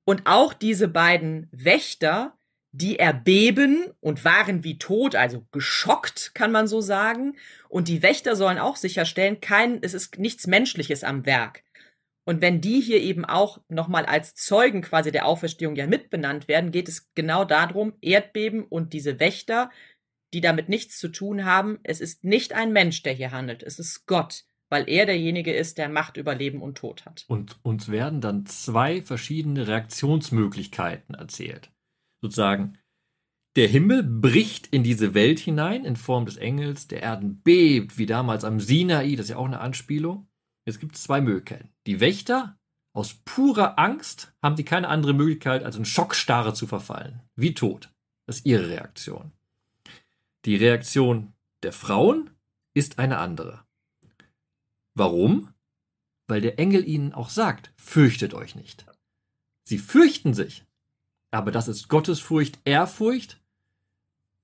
Und 0.05 0.23
auch 0.27 0.55
diese 0.55 0.89
beiden 0.89 1.49
Wächter, 1.51 2.39
die 2.73 2.99
erbeben 2.99 3.93
und 4.01 4.25
waren 4.25 4.63
wie 4.63 4.79
tot, 4.79 5.17
also 5.17 5.47
geschockt, 5.51 6.35
kann 6.35 6.53
man 6.53 6.67
so 6.67 6.81
sagen. 6.81 7.37
Und 7.69 7.89
die 7.89 8.03
Wächter 8.03 8.37
sollen 8.37 8.59
auch 8.59 8.77
sicherstellen, 8.77 9.41
kein, 9.41 9.83
es 9.83 9.95
ist 9.95 10.19
nichts 10.19 10.47
Menschliches 10.47 11.03
am 11.03 11.27
Werk. 11.27 11.63
Und 12.25 12.43
wenn 12.43 12.61
die 12.61 12.81
hier 12.81 13.01
eben 13.01 13.25
auch 13.25 13.61
nochmal 13.69 14.05
als 14.05 14.35
Zeugen 14.35 14.83
quasi 14.83 15.13
der 15.13 15.27
Auferstehung 15.27 15.77
ja 15.77 15.87
mitbenannt 15.87 16.49
werden, 16.49 16.73
geht 16.73 16.89
es 16.89 17.13
genau 17.15 17.45
darum, 17.45 17.95
Erdbeben 18.01 18.65
und 18.65 18.93
diese 18.93 19.21
Wächter, 19.21 19.71
die 20.35 20.41
damit 20.41 20.69
nichts 20.69 20.99
zu 20.99 21.09
tun 21.09 21.45
haben, 21.45 21.79
es 21.85 22.01
ist 22.01 22.25
nicht 22.25 22.53
ein 22.53 22.73
Mensch, 22.73 23.03
der 23.05 23.13
hier 23.13 23.31
handelt, 23.31 23.63
es 23.63 23.79
ist 23.79 24.07
Gott, 24.07 24.45
weil 24.69 24.89
er 24.89 25.07
derjenige 25.07 25.53
ist, 25.53 25.79
der 25.79 25.89
Macht 25.89 26.17
über 26.17 26.35
Leben 26.35 26.61
und 26.61 26.79
Tod 26.79 27.05
hat. 27.05 27.25
Und 27.29 27.59
uns 27.63 27.89
werden 27.89 28.21
dann 28.21 28.47
zwei 28.47 29.03
verschiedene 29.03 29.67
Reaktionsmöglichkeiten 29.69 31.15
erzählt. 31.15 31.71
Sozusagen, 32.21 32.79
der 33.57 33.69
Himmel 33.69 34.03
bricht 34.03 34.67
in 34.67 34.83
diese 34.83 35.15
Welt 35.15 35.39
hinein 35.39 35.85
in 35.85 35.97
Form 35.97 36.27
des 36.27 36.37
Engels, 36.37 36.89
der 36.89 37.03
Erden 37.03 37.41
bebt, 37.43 37.97
wie 37.97 38.07
damals 38.07 38.45
am 38.45 38.61
Sinai, 38.61 39.17
das 39.17 39.27
ist 39.27 39.31
ja 39.31 39.37
auch 39.37 39.47
eine 39.47 39.61
Anspielung. 39.61 40.29
Es 40.67 40.79
gibt 40.79 40.97
zwei 40.97 41.21
Möglichkeiten. 41.21 41.73
Die 41.87 42.01
Wächter, 42.01 42.59
aus 42.93 43.15
purer 43.25 43.79
Angst, 43.79 44.35
haben 44.43 44.57
sie 44.57 44.65
keine 44.65 44.89
andere 44.89 45.15
Möglichkeit, 45.15 45.63
als 45.63 45.77
in 45.77 45.85
Schockstarre 45.85 46.55
zu 46.55 46.67
verfallen. 46.67 47.23
Wie 47.35 47.55
tot. 47.55 47.93
Das 48.27 48.39
ist 48.39 48.47
ihre 48.47 48.69
Reaktion. 48.69 49.33
Die 50.45 50.57
Reaktion 50.57 51.33
der 51.63 51.73
Frauen 51.73 52.31
ist 52.75 52.99
eine 52.99 53.19
andere. 53.19 53.66
Warum? 54.97 55.55
Weil 56.27 56.41
der 56.41 56.59
Engel 56.59 56.87
ihnen 56.87 57.13
auch 57.13 57.31
sagt, 57.31 57.73
fürchtet 57.77 58.35
euch 58.35 58.57
nicht. 58.57 58.85
Sie 59.63 59.79
fürchten 59.79 60.35
sich. 60.35 60.65
Aber 61.31 61.53
das 61.53 61.69
ist 61.69 61.87
Gottesfurcht, 61.89 62.59
Ehrfurcht. 62.65 63.41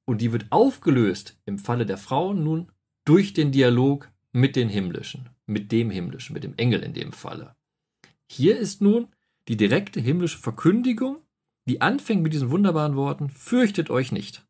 Und 0.05 0.21
die 0.21 0.31
wird 0.31 0.47
aufgelöst 0.51 1.37
im 1.47 1.59
Falle 1.59 1.87
der 1.87 1.99
Frauen 1.99 2.45
nun 2.45 2.71
durch 3.05 3.33
den 3.33 3.51
Dialog 3.51 4.09
mit 4.31 4.55
den 4.55 4.69
Himmlischen 4.69 5.33
mit 5.53 5.73
dem 5.73 5.91
Himmlischen, 5.91 6.35
mit 6.35 6.45
dem 6.45 6.57
Engel 6.57 6.83
in 6.83 6.95
dem 6.95 7.13
Falle. 7.13 7.55
Hier 8.29 8.59
ist 8.59 8.81
nun 8.81 9.09
die 9.49 9.57
direkte 9.57 10.01
himmlische 10.01 10.39
Verkündigung, 10.39 11.19
die 11.67 11.81
anfängt 11.81 12.23
mit 12.23 12.33
diesen 12.33 12.51
wunderbaren 12.51 12.97
Worten, 12.97 13.31
fürchtet 13.31 13.91
euch 13.91 14.13
nicht. 14.13 14.47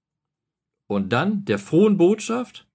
Und 0.86 1.10
dann 1.10 1.44
der 1.44 1.58
frohen 1.58 1.96
Botschaft, 1.96 2.68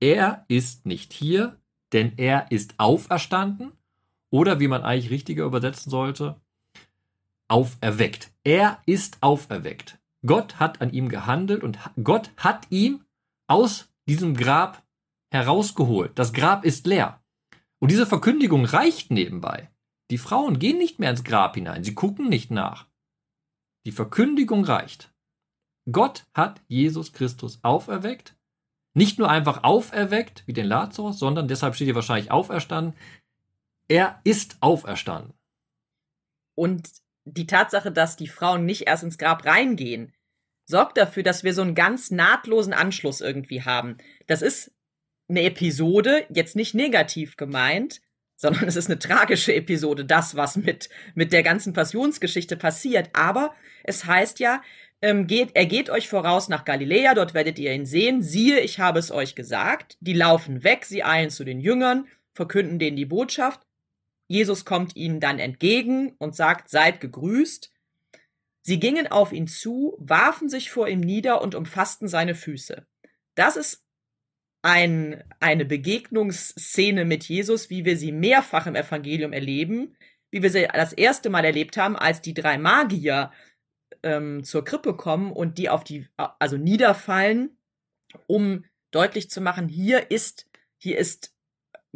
er 0.00 0.44
ist 0.48 0.86
nicht 0.86 1.12
hier, 1.12 1.59
denn 1.92 2.12
er 2.16 2.50
ist 2.50 2.74
auferstanden, 2.78 3.72
oder 4.30 4.60
wie 4.60 4.68
man 4.68 4.82
eigentlich 4.82 5.10
richtiger 5.10 5.44
übersetzen 5.44 5.90
sollte, 5.90 6.40
auferweckt. 7.48 8.30
Er 8.44 8.80
ist 8.86 9.18
auferweckt. 9.22 9.98
Gott 10.24 10.60
hat 10.60 10.80
an 10.80 10.92
ihm 10.92 11.08
gehandelt 11.08 11.64
und 11.64 11.78
Gott 12.02 12.30
hat 12.36 12.66
ihm 12.70 13.04
aus 13.48 13.88
diesem 14.06 14.36
Grab 14.36 14.82
herausgeholt. 15.30 16.12
Das 16.14 16.32
Grab 16.32 16.64
ist 16.64 16.86
leer. 16.86 17.22
Und 17.80 17.90
diese 17.90 18.06
Verkündigung 18.06 18.64
reicht 18.64 19.10
nebenbei. 19.10 19.70
Die 20.10 20.18
Frauen 20.18 20.58
gehen 20.58 20.78
nicht 20.78 20.98
mehr 20.98 21.10
ins 21.10 21.24
Grab 21.24 21.54
hinein, 21.54 21.84
sie 21.84 21.94
gucken 21.94 22.28
nicht 22.28 22.50
nach. 22.50 22.86
Die 23.86 23.92
Verkündigung 23.92 24.64
reicht. 24.64 25.12
Gott 25.90 26.26
hat 26.34 26.60
Jesus 26.68 27.12
Christus 27.12 27.60
auferweckt. 27.62 28.36
Nicht 28.94 29.18
nur 29.18 29.30
einfach 29.30 29.62
auferweckt, 29.62 30.42
wie 30.46 30.52
den 30.52 30.66
Lazarus, 30.66 31.18
sondern 31.18 31.48
deshalb 31.48 31.74
steht 31.74 31.86
hier 31.86 31.94
wahrscheinlich 31.94 32.30
auferstanden. 32.30 32.94
Er 33.88 34.20
ist 34.24 34.56
auferstanden. 34.60 35.34
Und 36.54 36.88
die 37.24 37.46
Tatsache, 37.46 37.92
dass 37.92 38.16
die 38.16 38.28
Frauen 38.28 38.64
nicht 38.64 38.86
erst 38.86 39.02
ins 39.02 39.18
Grab 39.18 39.44
reingehen, 39.46 40.12
sorgt 40.64 40.96
dafür, 40.96 41.22
dass 41.22 41.44
wir 41.44 41.54
so 41.54 41.62
einen 41.62 41.74
ganz 41.74 42.10
nahtlosen 42.10 42.72
Anschluss 42.72 43.20
irgendwie 43.20 43.62
haben. 43.62 43.98
Das 44.26 44.42
ist 44.42 44.72
eine 45.28 45.42
Episode, 45.42 46.26
jetzt 46.28 46.56
nicht 46.56 46.74
negativ 46.74 47.36
gemeint, 47.36 48.00
sondern 48.36 48.66
es 48.68 48.76
ist 48.76 48.88
eine 48.88 48.98
tragische 48.98 49.54
Episode, 49.54 50.04
das, 50.04 50.34
was 50.34 50.56
mit, 50.56 50.88
mit 51.14 51.32
der 51.32 51.42
ganzen 51.42 51.72
Passionsgeschichte 51.72 52.56
passiert. 52.56 53.10
Aber 53.12 53.54
es 53.84 54.06
heißt 54.06 54.40
ja, 54.40 54.62
ähm, 55.02 55.26
geht, 55.26 55.50
er 55.54 55.66
geht 55.66 55.90
euch 55.90 56.08
voraus 56.08 56.48
nach 56.48 56.64
Galiläa, 56.64 57.14
dort 57.14 57.34
werdet 57.34 57.58
ihr 57.58 57.72
ihn 57.72 57.86
sehen. 57.86 58.22
Siehe, 58.22 58.60
ich 58.60 58.78
habe 58.78 58.98
es 58.98 59.10
euch 59.10 59.34
gesagt. 59.34 59.96
Die 60.00 60.12
laufen 60.12 60.62
weg, 60.62 60.84
sie 60.84 61.02
eilen 61.02 61.30
zu 61.30 61.44
den 61.44 61.60
Jüngern, 61.60 62.06
verkünden 62.34 62.78
denen 62.78 62.96
die 62.96 63.06
Botschaft. 63.06 63.60
Jesus 64.28 64.64
kommt 64.64 64.94
ihnen 64.96 65.18
dann 65.18 65.38
entgegen 65.38 66.14
und 66.18 66.36
sagt, 66.36 66.68
seid 66.68 67.00
gegrüßt. 67.00 67.72
Sie 68.62 68.78
gingen 68.78 69.06
auf 69.10 69.32
ihn 69.32 69.48
zu, 69.48 69.96
warfen 69.98 70.48
sich 70.48 70.70
vor 70.70 70.86
ihm 70.86 71.00
nieder 71.00 71.40
und 71.42 71.54
umfassten 71.54 72.06
seine 72.06 72.34
Füße. 72.34 72.86
Das 73.34 73.56
ist 73.56 73.82
ein, 74.62 75.24
eine 75.40 75.64
Begegnungsszene 75.64 77.06
mit 77.06 77.24
Jesus, 77.24 77.70
wie 77.70 77.84
wir 77.84 77.96
sie 77.96 78.12
mehrfach 78.12 78.66
im 78.66 78.76
Evangelium 78.76 79.32
erleben, 79.32 79.96
wie 80.30 80.42
wir 80.42 80.50
sie 80.50 80.68
das 80.72 80.92
erste 80.92 81.30
Mal 81.30 81.44
erlebt 81.44 81.76
haben, 81.76 81.96
als 81.96 82.20
die 82.20 82.34
drei 82.34 82.58
Magier 82.58 83.32
ähm, 84.02 84.44
zur 84.44 84.64
Krippe 84.64 84.96
kommen 84.96 85.32
und 85.32 85.58
die 85.58 85.68
auf 85.68 85.84
die, 85.84 86.08
also 86.16 86.56
niederfallen, 86.56 87.58
um 88.26 88.64
deutlich 88.90 89.30
zu 89.30 89.40
machen, 89.40 89.68
hier 89.68 90.10
ist, 90.10 90.46
hier 90.78 90.98
ist 90.98 91.34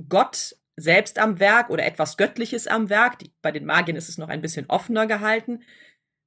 Gott 0.09 0.57
selbst 0.77 1.19
am 1.19 1.38
Werk 1.38 1.71
oder 1.71 1.87
etwas 1.87 2.17
Göttliches 2.17 2.67
am 2.67 2.88
Werk. 2.88 3.19
Bei 3.43 3.53
den 3.53 3.64
Magiern 3.64 3.97
ist 3.97 4.09
es 4.09 4.19
noch 4.19 4.29
ein 4.29 4.43
bisschen 4.43 4.67
offener 4.69 5.07
gehalten. 5.07 5.62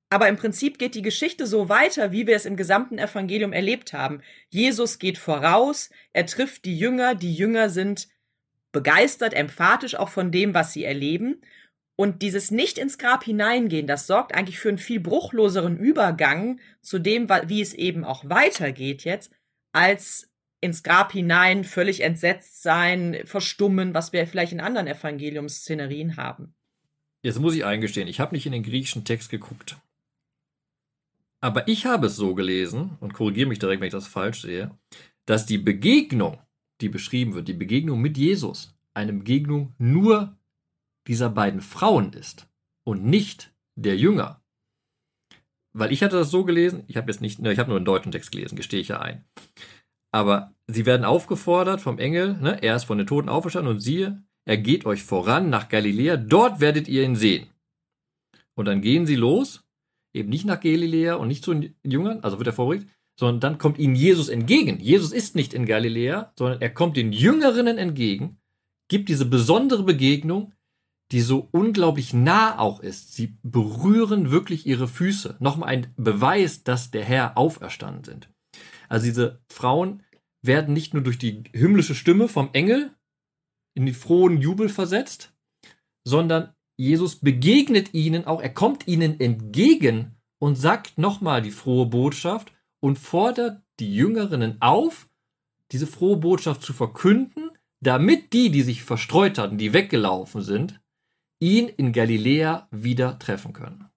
Aber 0.09 0.29
im 0.29 0.37
Prinzip 0.37 0.79
geht 0.79 0.95
die 0.95 1.01
Geschichte 1.01 1.45
so 1.45 1.67
weiter, 1.67 2.13
wie 2.13 2.27
wir 2.27 2.35
es 2.35 2.45
im 2.45 2.55
gesamten 2.55 2.97
Evangelium 2.97 3.51
erlebt 3.51 3.91
haben. 3.91 4.21
Jesus 4.49 4.99
geht 4.99 5.17
voraus, 5.17 5.89
er 6.13 6.25
trifft 6.25 6.63
die 6.63 6.77
Jünger, 6.77 7.13
die 7.13 7.33
Jünger 7.33 7.69
sind 7.69 8.07
begeistert, 8.71 9.33
emphatisch 9.33 9.95
auch 9.95 10.09
von 10.09 10.31
dem, 10.31 10.53
was 10.53 10.71
sie 10.71 10.85
erleben. 10.85 11.41
Und 11.97 12.21
dieses 12.21 12.51
nicht 12.51 12.77
ins 12.77 12.99
Grab 12.99 13.23
hineingehen, 13.23 13.87
das 13.87 14.05
sorgt 14.05 14.33
eigentlich 14.35 14.59
für 14.59 14.69
einen 14.69 14.77
viel 14.77 14.99
bruchloseren 14.99 15.77
Übergang 15.77 16.59
zu 16.79 16.99
dem, 16.99 17.27
wie 17.27 17.59
es 17.59 17.73
eben 17.73 18.05
auch 18.05 18.23
weitergeht 18.29 19.03
jetzt, 19.03 19.33
als 19.73 20.29
ins 20.61 20.83
Grab 20.83 21.11
hinein, 21.11 21.63
völlig 21.63 22.01
entsetzt 22.01 22.61
sein, 22.61 23.17
verstummen, 23.25 23.95
was 23.95 24.13
wir 24.13 24.27
vielleicht 24.27 24.53
in 24.53 24.59
anderen 24.59 24.85
Evangeliumsszenerien 24.85 26.17
haben. 26.17 26.53
Jetzt 27.23 27.39
muss 27.39 27.55
ich 27.55 27.65
eingestehen, 27.65 28.07
ich 28.07 28.19
habe 28.19 28.35
nicht 28.35 28.45
in 28.45 28.51
den 28.51 28.63
griechischen 28.63 29.03
Text 29.03 29.31
geguckt. 29.31 29.77
Aber 31.41 31.67
ich 31.67 31.87
habe 31.87 32.07
es 32.07 32.15
so 32.15 32.35
gelesen, 32.35 32.97
und 32.99 33.13
korrigiere 33.13 33.49
mich 33.49 33.59
direkt, 33.59 33.81
wenn 33.81 33.87
ich 33.87 33.93
das 33.93 34.07
falsch 34.07 34.41
sehe, 34.41 34.71
dass 35.25 35.47
die 35.47 35.57
Begegnung, 35.57 36.37
die 36.79 36.89
beschrieben 36.89 37.33
wird, 37.33 37.47
die 37.47 37.53
Begegnung 37.53 38.01
mit 38.01 38.17
Jesus, 38.17 38.75
eine 38.93 39.13
Begegnung 39.13 39.73
nur 39.79 40.37
dieser 41.07 41.29
beiden 41.29 41.61
Frauen 41.61 42.13
ist 42.13 42.47
und 42.85 43.05
nicht 43.05 43.53
der 43.75 43.97
Jünger. 43.97 44.41
Weil 45.73 45.91
ich 45.91 46.03
hatte 46.03 46.17
das 46.17 46.31
so 46.31 46.43
gelesen, 46.43 46.83
ich 46.87 46.97
habe 46.97 47.11
jetzt 47.11 47.21
nicht, 47.21 47.39
ne, 47.39 47.53
ich 47.53 47.59
habe 47.59 47.69
nur 47.69 47.77
einen 47.77 47.85
deutschen 47.85 48.11
Text 48.11 48.31
gelesen, 48.31 48.55
gestehe 48.55 48.79
ich 48.79 48.89
ja 48.89 48.99
ein. 48.99 49.25
Aber 50.11 50.55
sie 50.67 50.85
werden 50.85 51.05
aufgefordert 51.05 51.81
vom 51.81 51.99
Engel, 51.99 52.37
ne, 52.37 52.61
er 52.63 52.75
ist 52.75 52.85
von 52.85 52.97
den 52.97 53.07
Toten 53.07 53.29
auferstanden 53.29 53.73
und 53.73 53.79
siehe, 53.79 54.23
er 54.45 54.57
geht 54.57 54.85
euch 54.85 55.03
voran 55.03 55.49
nach 55.49 55.69
Galiläa, 55.69 56.17
dort 56.17 56.59
werdet 56.59 56.87
ihr 56.87 57.03
ihn 57.03 57.15
sehen. 57.15 57.47
Und 58.55 58.65
dann 58.65 58.81
gehen 58.81 59.05
sie 59.05 59.15
los 59.15 59.67
eben 60.17 60.29
nicht 60.29 60.45
nach 60.45 60.59
Galiläa 60.59 61.15
und 61.15 61.27
nicht 61.27 61.43
zu 61.43 61.53
den 61.53 61.75
Jüngern, 61.83 62.19
also 62.21 62.37
wird 62.39 62.47
er 62.47 62.53
vorbereitet, 62.53 62.89
sondern 63.19 63.39
dann 63.39 63.57
kommt 63.57 63.79
ihnen 63.79 63.95
Jesus 63.95 64.29
entgegen. 64.29 64.79
Jesus 64.79 65.11
ist 65.11 65.35
nicht 65.35 65.53
in 65.53 65.65
Galiläa, 65.65 66.33
sondern 66.37 66.61
er 66.61 66.69
kommt 66.69 66.97
den 66.97 67.13
Jüngerinnen 67.13 67.77
entgegen, 67.77 68.39
gibt 68.89 69.09
diese 69.09 69.25
besondere 69.25 69.83
Begegnung, 69.83 70.53
die 71.11 71.21
so 71.21 71.47
unglaublich 71.51 72.13
nah 72.13 72.59
auch 72.59 72.81
ist. 72.81 73.13
Sie 73.13 73.37
berühren 73.43 74.31
wirklich 74.31 74.65
ihre 74.65 74.87
Füße. 74.87 75.37
Nochmal 75.39 75.69
ein 75.69 75.93
Beweis, 75.95 76.63
dass 76.63 76.91
der 76.91 77.05
Herr 77.05 77.37
auferstanden 77.37 78.03
sind. 78.03 78.29
Also 78.89 79.05
diese 79.05 79.41
Frauen 79.49 80.03
werden 80.41 80.73
nicht 80.73 80.93
nur 80.93 81.03
durch 81.03 81.17
die 81.17 81.43
himmlische 81.53 81.95
Stimme 81.95 82.27
vom 82.27 82.49
Engel 82.53 82.91
in 83.73 83.85
die 83.85 83.93
frohen 83.93 84.41
Jubel 84.41 84.69
versetzt, 84.69 85.33
sondern 86.03 86.53
Jesus 86.77 87.17
begegnet 87.17 87.93
ihnen 87.93 88.25
auch, 88.25 88.41
er 88.41 88.53
kommt 88.53 88.87
ihnen 88.87 89.19
entgegen 89.19 90.15
und 90.39 90.55
sagt 90.55 90.97
nochmal 90.97 91.41
die 91.41 91.51
frohe 91.51 91.87
Botschaft 91.87 92.53
und 92.79 92.99
fordert 92.99 93.61
die 93.79 93.93
Jüngerinnen 93.93 94.57
auf, 94.61 95.09
diese 95.71 95.87
frohe 95.87 96.17
Botschaft 96.17 96.61
zu 96.61 96.73
verkünden, 96.73 97.51
damit 97.81 98.33
die, 98.33 98.49
die 98.49 98.61
sich 98.61 98.83
verstreut 98.83 99.37
hatten, 99.37 99.57
die 99.57 99.73
weggelaufen 99.73 100.41
sind, 100.41 100.79
ihn 101.39 101.67
in 101.67 101.93
Galiläa 101.93 102.67
wieder 102.71 103.19
treffen 103.19 103.53
können. 103.53 103.89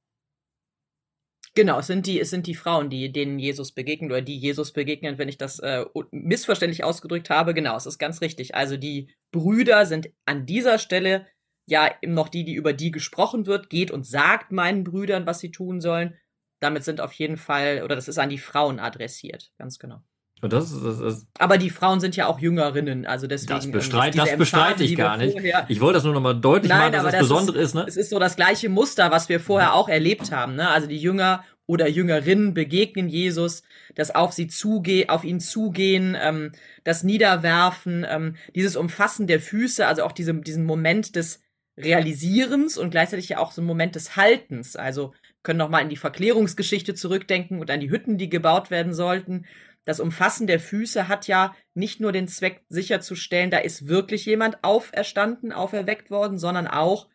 Genau, 1.55 1.81
es 1.81 1.89
sind 1.89 2.07
die, 2.07 2.21
es 2.21 2.31
sind 2.31 2.47
die 2.47 2.55
Frauen, 2.55 2.91
die 2.91 3.13
denen 3.13 3.39
Jesus 3.41 3.73
begegnet 3.73 4.13
oder 4.13 4.23
die 4.23 4.39
Jesus 4.39 4.73
begegnen, 4.73 5.19
wenn 5.19 5.29
ich 5.29 5.37
das 5.37 5.59
äh, 5.59 5.85
missverständlich 6.13 6.85
ausgedrückt 6.85 7.29
habe. 7.29 7.55
Genau, 7.55 7.77
es 7.77 7.87
ist 7.87 7.99
ganz 7.99 8.21
richtig. 8.21 8.55
Also 8.55 8.77
die 8.77 9.13
Brüder 9.33 9.85
sind 9.85 10.11
an 10.27 10.47
dieser 10.47 10.79
Stelle 10.79 11.27
ja 11.67 11.91
noch 12.07 12.29
die, 12.29 12.45
die 12.45 12.55
über 12.55 12.73
die 12.73 12.93
gesprochen 12.93 13.47
wird, 13.47 13.69
geht 13.69 13.91
und 13.91 14.07
sagt 14.07 14.53
meinen 14.53 14.85
Brüdern, 14.85 15.27
was 15.27 15.41
sie 15.41 15.51
tun 15.51 15.81
sollen. 15.81 16.17
damit 16.61 16.85
sind 16.85 17.01
auf 17.01 17.13
jeden 17.15 17.37
Fall, 17.39 17.83
oder 17.83 17.97
das 17.97 18.09
ist 18.09 18.19
an 18.19 18.29
die 18.29 18.39
Frauen 18.39 18.79
adressiert, 18.79 19.53
ganz 19.59 19.79
genau. 19.79 20.03
Das 20.43 20.73
ist, 20.73 20.85
das 20.85 21.01
ist, 21.01 21.27
Aber 21.39 21.59
die 21.59 21.71
Frauen 21.71 22.01
sind 22.01 22.17
ja 22.17 22.27
auch 22.27 22.39
Jüngerinnen, 22.39 23.07
also 23.07 23.27
deswegen. 23.27 23.57
das, 23.57 23.67
ähm, 23.67 23.73
bestreit, 23.73 24.15
ist 24.15 24.25
das 24.25 24.37
bestreite 24.37 24.85
ich 24.85 24.97
gar 24.97 25.17
nicht. 25.17 25.37
Ich 25.69 25.81
wollte 25.81 25.95
das 25.95 26.05
nur 26.05 26.15
nochmal 26.15 26.41
deutlich 26.41 26.73
machen, 26.73 26.93
dass 26.93 27.01
aber 27.01 27.11
das 27.11 27.21
Besondere 27.21 27.59
ist, 27.59 27.75
ne? 27.75 27.85
Es 27.87 27.97
ist 27.97 28.11
so 28.11 28.19
das 28.19 28.37
gleiche 28.37 28.69
Muster, 28.69 29.11
was 29.11 29.29
wir 29.29 29.41
vorher 29.41 29.75
auch 29.75 29.89
erlebt 29.89 30.33
haben. 30.33 30.55
Ne? 30.55 30.69
Also 30.69 30.87
die 30.87 30.99
Jünger 30.99 31.45
oder 31.67 31.89
Jüngerinnen 31.89 32.53
begegnen 32.55 33.09
Jesus, 33.09 33.63
das 33.95 34.13
auf 34.15 34.33
sie 34.33 34.49
zuge 34.49 35.09
auf 35.09 35.23
ihn 35.23 35.41
zugehen, 35.41 36.17
ähm, 36.21 36.53
das 36.85 37.05
Niederwerfen, 37.05 38.05
ähm, 38.09 38.37
dieses 38.55 38.77
Umfassen 38.77 39.27
der 39.27 39.41
Füße, 39.41 39.87
also 39.87 40.03
auch 40.03 40.13
diese, 40.13 40.35
diesen 40.35 40.65
Moment 40.65 41.15
des 41.15 41.43
Realisierens 41.77 42.77
und 42.77 42.91
gleichzeitig 42.91 43.29
ja 43.29 43.39
auch 43.39 43.53
so 43.53 43.63
ein 43.63 43.67
Moment 43.67 43.95
des 43.95 44.17
Haltens. 44.17 44.77
Also 44.77 45.13
können 45.43 45.59
noch 45.59 45.71
mal 45.71 45.81
in 45.81 45.89
die 45.89 45.97
Verklärungsgeschichte 45.97 46.95
zurückdenken 46.95 47.61
und 47.61 47.71
an 47.71 47.81
die 47.81 47.91
Hütten, 47.91 48.19
die 48.19 48.29
gebaut 48.29 48.71
werden 48.71 48.93
sollten. 48.93 49.47
Das 49.85 50.01
Umfassen 50.01 50.47
der 50.47 50.61
Füße 50.61 51.09
hat 51.09 51.27
ja 51.27 51.55
nicht 51.75 52.01
nur 52.01 52.13
den 52.13 52.29
Zweck 52.29 52.63
sicherzustellen, 52.69 53.51
da 53.51 53.59
ist 53.59 53.89
wirklich 53.89 54.27
jemand 54.27 54.63
auferstanden, 54.63 55.53
auferweckt 55.53 56.11
worden, 56.11 56.39
sondern 56.39 56.67
auch, 56.67 57.09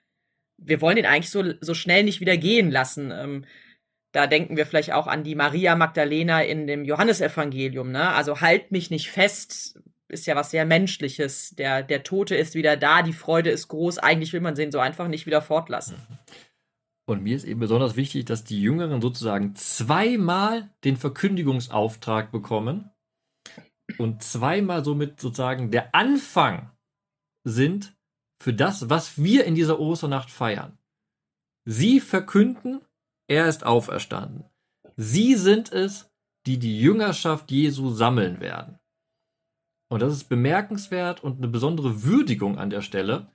wir 0.58 0.82
wollen 0.82 0.98
ihn 0.98 1.06
eigentlich 1.06 1.30
so, 1.30 1.44
so 1.62 1.74
schnell 1.74 2.04
nicht 2.04 2.22
wieder 2.22 2.38
gehen 2.38 2.72
lassen. 2.72 3.12
Ähm, 3.12 3.46
da 4.12 4.28
denken 4.28 4.56
wir 4.56 4.66
vielleicht 4.66 4.94
auch 4.94 5.08
an 5.08 5.24
die 5.24 5.36
Maria 5.36 5.76
Magdalena 5.76 6.42
in 6.42 6.68
dem 6.68 6.86
Johannesevangelium. 6.86 7.92
Ne? 7.92 8.10
Also 8.10 8.40
halt 8.40 8.72
mich 8.72 8.90
nicht 8.90 9.12
fest, 9.12 9.78
ist 10.08 10.26
ja 10.26 10.36
was 10.36 10.52
sehr 10.52 10.66
Menschliches. 10.66 11.52
Der, 11.58 11.84
der 11.84 12.04
Tote 12.04 12.36
ist 12.36 12.56
wieder 12.56 12.78
da, 12.78 13.02
die 13.02 13.14
Freude 13.14 13.50
ist 13.50 13.68
groß. 13.68 13.98
Eigentlich 13.98 14.32
will 14.32 14.42
man 14.42 14.56
den 14.56 14.72
so 14.72 14.80
einfach 14.80 15.10
nicht 15.10 15.26
wieder 15.26 15.42
fortlassen. 15.42 15.98
Und 17.08 17.22
mir 17.22 17.36
ist 17.36 17.44
eben 17.44 17.60
besonders 17.60 17.96
wichtig, 17.96 18.26
dass 18.26 18.44
die 18.44 18.62
Jüngeren 18.62 19.02
sozusagen 19.02 19.56
zweimal 19.56 20.70
den 20.84 20.98
Verkündigungsauftrag 20.98 22.32
bekommen 22.32 22.90
und 24.00 24.24
zweimal 24.24 24.84
somit 24.84 25.20
sozusagen 25.20 25.70
der 25.70 25.94
Anfang 25.94 26.72
sind 27.44 27.96
für 28.42 28.54
das, 28.54 28.90
was 28.90 29.22
wir 29.22 29.46
in 29.46 29.56
dieser 29.56 29.80
Osternacht 29.80 30.32
feiern. 30.32 30.78
Sie 31.66 32.00
verkünden, 32.00 32.82
er 33.28 33.48
ist 33.48 33.66
auferstanden. 33.66 34.46
Sie 34.98 35.36
sind 35.36 35.72
es, 35.72 36.12
die 36.46 36.58
die 36.58 36.80
Jüngerschaft 36.80 37.52
Jesu 37.52 37.90
sammeln 37.90 38.40
werden. 38.40 38.80
Und 39.92 40.02
das 40.02 40.14
ist 40.14 40.26
bemerkenswert 40.26 41.24
und 41.24 41.38
eine 41.38 41.48
besondere 41.48 42.04
Würdigung 42.04 42.58
an 42.58 42.70
der 42.70 42.82
Stelle, 42.82 43.32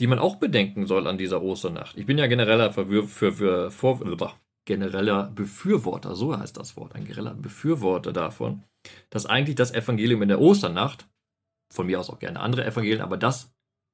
die 0.00 0.06
man 0.06 0.18
auch 0.18 0.36
bedenken 0.36 0.86
soll 0.86 1.06
an 1.06 1.18
dieser 1.18 1.42
Osternacht. 1.42 1.96
Ich 1.96 2.06
bin 2.06 2.18
ja 2.18 2.26
genereller 2.26 2.72
Verwür 2.72 3.08
für, 3.08 3.32
für, 3.32 3.70
vor, 3.70 4.00
genereller 4.64 5.30
Befürworter, 5.34 6.14
so 6.14 6.38
heißt 6.38 6.56
das 6.56 6.76
Wort, 6.76 6.94
ein 6.94 7.04
genereller 7.04 7.34
Befürworter 7.34 8.12
davon, 8.12 8.62
dass 9.10 9.26
eigentlich 9.26 9.56
das 9.56 9.72
Evangelium 9.72 10.22
in 10.22 10.28
der 10.28 10.40
Osternacht, 10.40 11.08
von 11.72 11.86
mir 11.86 11.98
aus 11.98 12.10
auch 12.10 12.18
gerne 12.18 12.40
andere 12.40 12.64
Evangelien, 12.64 13.00
aber 13.00 13.16
das 13.16 13.50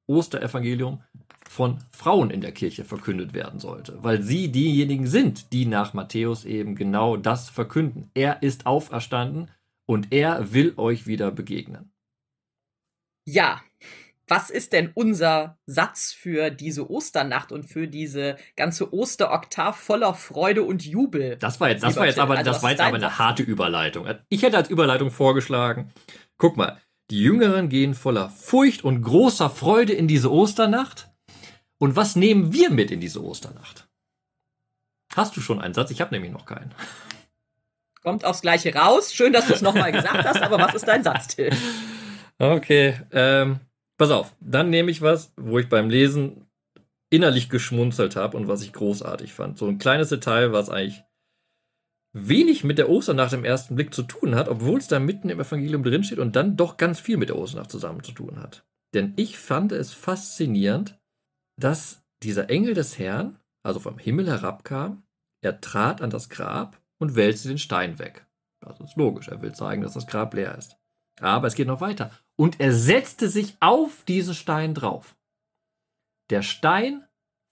Osterevangelium 0.06 1.02
von 1.48 1.78
Frauen 1.92 2.30
in 2.30 2.40
der 2.40 2.52
Kirche 2.52 2.84
verkündet 2.84 3.34
werden 3.34 3.60
sollte, 3.60 4.02
weil 4.02 4.22
sie 4.22 4.50
diejenigen 4.50 5.06
sind, 5.06 5.52
die 5.52 5.66
nach 5.66 5.94
Matthäus 5.94 6.44
eben 6.44 6.74
genau 6.74 7.16
das 7.16 7.48
verkünden. 7.50 8.10
Er 8.14 8.42
ist 8.42 8.66
auferstanden 8.66 9.50
und 9.86 10.12
er 10.12 10.52
will 10.52 10.74
euch 10.76 11.06
wieder 11.06 11.30
begegnen. 11.30 11.92
Ja, 13.26 13.62
was 14.26 14.50
ist 14.50 14.72
denn 14.72 14.90
unser 14.94 15.58
Satz 15.66 16.12
für 16.12 16.50
diese 16.50 16.90
Osternacht 16.90 17.52
und 17.52 17.64
für 17.64 17.88
diese 17.88 18.36
ganze 18.56 18.92
Osteroktav 18.92 19.76
voller 19.76 20.14
Freude 20.14 20.62
und 20.62 20.84
Jubel? 20.84 21.36
Das 21.36 21.60
war 21.60 21.70
jetzt, 21.70 21.82
das 21.82 21.96
war 21.96 22.06
jetzt 22.06 22.18
aber, 22.18 22.36
also 22.38 22.50
das 22.50 22.62
war 22.62 22.70
jetzt 22.70 22.80
aber 22.80 22.96
eine 22.96 23.06
Satz? 23.06 23.18
harte 23.18 23.42
Überleitung. 23.42 24.08
Ich 24.28 24.42
hätte 24.42 24.56
als 24.56 24.70
Überleitung 24.70 25.10
vorgeschlagen, 25.10 25.92
guck 26.38 26.56
mal, 26.56 26.78
die 27.10 27.20
Jüngeren 27.20 27.68
gehen 27.68 27.94
voller 27.94 28.30
Furcht 28.30 28.82
und 28.82 29.02
großer 29.02 29.50
Freude 29.50 29.92
in 29.92 30.08
diese 30.08 30.32
Osternacht. 30.32 31.10
Und 31.78 31.96
was 31.96 32.16
nehmen 32.16 32.52
wir 32.52 32.70
mit 32.70 32.90
in 32.90 33.00
diese 33.00 33.22
Osternacht? 33.22 33.88
Hast 35.14 35.36
du 35.36 35.40
schon 35.40 35.60
einen 35.60 35.74
Satz? 35.74 35.90
Ich 35.90 36.00
habe 36.00 36.14
nämlich 36.14 36.32
noch 36.32 36.46
keinen. 36.46 36.74
Kommt 38.02 38.24
aufs 38.24 38.40
Gleiche 38.40 38.74
raus. 38.74 39.12
Schön, 39.12 39.32
dass 39.32 39.46
du 39.46 39.52
es 39.52 39.62
nochmal 39.62 39.92
gesagt 39.92 40.24
hast, 40.24 40.42
aber 40.42 40.58
was 40.58 40.74
ist 40.74 40.88
dein 40.88 41.04
Satz, 41.04 41.28
Till? 41.28 41.50
Okay, 42.36 43.00
ähm, 43.12 43.60
pass 44.04 44.10
auf. 44.10 44.36
Dann 44.40 44.68
nehme 44.68 44.90
ich 44.90 45.00
was, 45.00 45.32
wo 45.36 45.58
ich 45.58 45.68
beim 45.68 45.88
Lesen 45.88 46.46
innerlich 47.10 47.48
geschmunzelt 47.48 48.16
habe 48.16 48.36
und 48.36 48.48
was 48.48 48.62
ich 48.62 48.72
großartig 48.72 49.32
fand. 49.32 49.56
So 49.56 49.66
ein 49.66 49.78
kleines 49.78 50.10
Detail, 50.10 50.52
was 50.52 50.68
eigentlich 50.68 51.04
wenig 52.12 52.64
mit 52.64 52.76
der 52.76 52.90
Osternacht 52.90 53.32
im 53.32 53.44
ersten 53.44 53.76
Blick 53.76 53.94
zu 53.94 54.02
tun 54.02 54.34
hat, 54.34 54.48
obwohl 54.48 54.78
es 54.78 54.88
da 54.88 54.98
mitten 54.98 55.30
im 55.30 55.40
Evangelium 55.40 55.82
drinsteht 55.82 56.18
und 56.18 56.36
dann 56.36 56.56
doch 56.56 56.76
ganz 56.76 57.00
viel 57.00 57.16
mit 57.16 57.30
der 57.30 57.38
Osternacht 57.38 57.70
zusammen 57.70 58.02
zu 58.02 58.12
tun 58.12 58.40
hat. 58.40 58.66
Denn 58.92 59.14
ich 59.16 59.38
fand 59.38 59.72
es 59.72 59.92
faszinierend, 59.92 60.98
dass 61.58 62.04
dieser 62.22 62.50
Engel 62.50 62.74
des 62.74 62.98
Herrn, 62.98 63.38
also 63.62 63.80
vom 63.80 63.98
Himmel 63.98 64.28
herabkam, 64.28 65.02
er 65.42 65.60
trat 65.60 66.02
an 66.02 66.10
das 66.10 66.28
Grab 66.28 66.80
und 66.98 67.16
wälzte 67.16 67.48
den 67.48 67.58
Stein 67.58 67.98
weg. 67.98 68.26
Das 68.60 68.78
ist 68.80 68.96
logisch, 68.96 69.28
er 69.28 69.40
will 69.40 69.52
zeigen, 69.52 69.82
dass 69.82 69.94
das 69.94 70.06
Grab 70.06 70.34
leer 70.34 70.56
ist. 70.56 70.76
Aber 71.20 71.46
es 71.46 71.54
geht 71.54 71.68
noch 71.68 71.80
weiter. 71.80 72.10
Und 72.36 72.60
er 72.60 72.72
setzte 72.72 73.28
sich 73.28 73.56
auf 73.60 74.04
diesen 74.04 74.34
Stein 74.34 74.74
drauf. 74.74 75.16
Der 76.30 76.42
Stein 76.42 77.04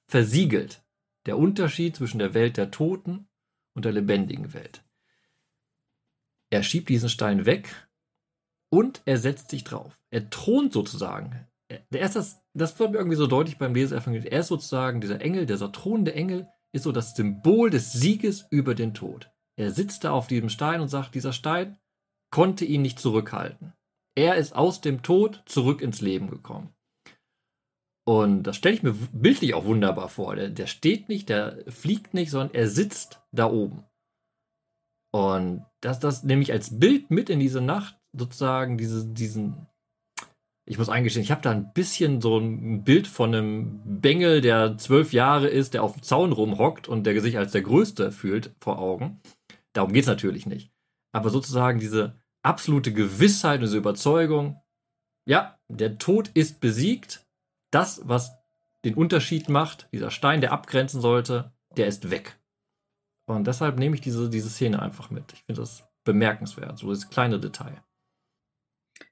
versiegelt 0.08 0.82
der 1.26 1.38
Unterschied 1.38 1.96
zwischen 1.96 2.18
der 2.18 2.34
Welt 2.34 2.56
der 2.56 2.70
Toten 2.70 3.28
und 3.74 3.84
der 3.84 3.92
lebendigen 3.92 4.54
Welt. 4.54 4.84
Er 6.50 6.62
schiebt 6.62 6.88
diesen 6.88 7.08
Stein 7.08 7.46
weg 7.46 7.88
und 8.70 9.02
er 9.04 9.18
setzt 9.18 9.50
sich 9.50 9.64
drauf. 9.64 10.00
Er 10.10 10.28
thront 10.30 10.72
sozusagen. 10.72 11.46
Er 11.68 12.00
ist 12.00 12.16
das, 12.16 12.42
das 12.52 12.78
wird 12.78 12.92
mir 12.92 12.98
irgendwie 12.98 13.16
so 13.16 13.26
deutlich 13.26 13.56
beim 13.56 13.74
Lesen 13.74 13.96
Evangelium. 13.96 14.32
Er 14.32 14.40
ist 14.40 14.48
sozusagen 14.48 15.00
dieser 15.00 15.20
Engel, 15.20 15.46
dieser 15.46 15.72
thronende 15.72 16.14
Engel, 16.14 16.48
ist 16.72 16.82
so 16.82 16.92
das 16.92 17.14
Symbol 17.14 17.70
des 17.70 17.92
Sieges 17.92 18.46
über 18.50 18.74
den 18.74 18.94
Tod. 18.94 19.30
Er 19.56 19.70
sitzt 19.70 20.04
da 20.04 20.12
auf 20.12 20.26
diesem 20.26 20.48
Stein 20.48 20.80
und 20.80 20.88
sagt, 20.88 21.14
dieser 21.14 21.32
Stein 21.32 21.78
konnte 22.30 22.64
ihn 22.64 22.82
nicht 22.82 22.98
zurückhalten. 22.98 23.74
Er 24.14 24.36
ist 24.36 24.54
aus 24.54 24.80
dem 24.80 25.02
Tod 25.02 25.42
zurück 25.46 25.80
ins 25.80 26.00
Leben 26.00 26.28
gekommen. 26.28 26.74
Und 28.04 28.42
das 28.42 28.56
stelle 28.56 28.74
ich 28.74 28.82
mir 28.82 28.94
bildlich 29.12 29.54
auch 29.54 29.64
wunderbar 29.64 30.08
vor. 30.08 30.34
Der, 30.34 30.48
der 30.48 30.66
steht 30.66 31.08
nicht, 31.08 31.28
der 31.28 31.64
fliegt 31.68 32.14
nicht, 32.14 32.30
sondern 32.30 32.54
er 32.54 32.68
sitzt 32.68 33.20
da 33.30 33.50
oben. 33.50 33.84
Und 35.14 35.64
das, 35.80 36.00
das 36.00 36.24
nehme 36.24 36.42
ich 36.42 36.52
als 36.52 36.78
Bild 36.78 37.10
mit 37.10 37.30
in 37.30 37.38
diese 37.38 37.60
Nacht, 37.60 37.96
sozusagen 38.16 38.78
diese, 38.78 39.06
diesen. 39.06 39.66
Ich 40.64 40.78
muss 40.78 40.88
eingestehen, 40.88 41.24
ich 41.24 41.32
habe 41.32 41.42
da 41.42 41.50
ein 41.50 41.72
bisschen 41.72 42.20
so 42.20 42.38
ein 42.38 42.84
Bild 42.84 43.06
von 43.08 43.34
einem 43.34 44.00
Bengel, 44.00 44.40
der 44.40 44.78
zwölf 44.78 45.12
Jahre 45.12 45.48
ist, 45.48 45.74
der 45.74 45.82
auf 45.82 45.94
dem 45.94 46.02
Zaun 46.02 46.32
rumhockt 46.32 46.88
und 46.88 47.04
der 47.04 47.20
sich 47.20 47.36
als 47.36 47.52
der 47.52 47.62
Größte 47.62 48.12
fühlt 48.12 48.54
vor 48.60 48.78
Augen. 48.78 49.20
Darum 49.74 49.92
geht 49.92 50.02
es 50.02 50.08
natürlich 50.08 50.46
nicht. 50.46 50.70
Aber 51.12 51.30
sozusagen 51.30 51.80
diese 51.80 52.21
absolute 52.42 52.92
Gewissheit 52.92 53.60
und 53.60 53.66
diese 53.66 53.78
Überzeugung, 53.78 54.60
ja, 55.26 55.58
der 55.68 55.98
Tod 55.98 56.28
ist 56.34 56.60
besiegt. 56.60 57.26
Das, 57.70 58.02
was 58.04 58.32
den 58.84 58.94
Unterschied 58.94 59.48
macht, 59.48 59.88
dieser 59.92 60.10
Stein, 60.10 60.40
der 60.40 60.52
abgrenzen 60.52 61.00
sollte, 61.00 61.52
der 61.76 61.86
ist 61.86 62.10
weg. 62.10 62.38
Und 63.26 63.46
deshalb 63.46 63.78
nehme 63.78 63.94
ich 63.94 64.00
diese, 64.00 64.28
diese 64.28 64.50
Szene 64.50 64.82
einfach 64.82 65.10
mit. 65.10 65.32
Ich 65.32 65.44
finde 65.44 65.62
das 65.62 65.84
bemerkenswert, 66.04 66.78
so 66.78 66.90
das 66.90 67.08
kleine 67.08 67.38
Detail. 67.38 67.82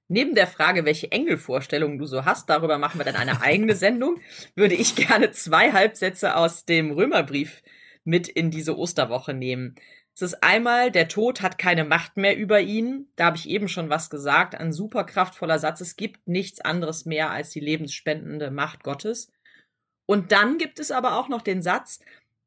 Neben 0.08 0.34
der 0.34 0.48
Frage, 0.48 0.84
welche 0.84 1.12
Engelvorstellungen 1.12 1.98
du 1.98 2.04
so 2.04 2.24
hast, 2.24 2.50
darüber 2.50 2.78
machen 2.78 2.98
wir 2.98 3.04
dann 3.04 3.14
eine 3.14 3.42
eigene 3.42 3.76
Sendung, 3.76 4.20
würde 4.56 4.74
ich 4.74 4.96
gerne 4.96 5.30
zwei 5.30 5.72
Halbsätze 5.72 6.34
aus 6.34 6.64
dem 6.64 6.90
Römerbrief 6.90 7.62
mit 8.02 8.28
in 8.28 8.50
diese 8.50 8.76
Osterwoche 8.76 9.34
nehmen. 9.34 9.76
Es 10.20 10.34
ist 10.34 10.42
einmal, 10.42 10.90
der 10.90 11.08
Tod 11.08 11.40
hat 11.40 11.56
keine 11.56 11.82
Macht 11.82 12.18
mehr 12.18 12.36
über 12.36 12.60
ihn. 12.60 13.08
Da 13.16 13.24
habe 13.24 13.38
ich 13.38 13.48
eben 13.48 13.68
schon 13.68 13.88
was 13.88 14.10
gesagt. 14.10 14.54
Ein 14.54 14.70
super 14.70 15.04
kraftvoller 15.04 15.58
Satz. 15.58 15.80
Es 15.80 15.96
gibt 15.96 16.28
nichts 16.28 16.60
anderes 16.60 17.06
mehr 17.06 17.30
als 17.30 17.48
die 17.48 17.60
lebensspendende 17.60 18.50
Macht 18.50 18.84
Gottes. 18.84 19.32
Und 20.04 20.30
dann 20.30 20.58
gibt 20.58 20.78
es 20.78 20.90
aber 20.90 21.16
auch 21.16 21.28
noch 21.30 21.40
den 21.40 21.62
Satz, 21.62 22.00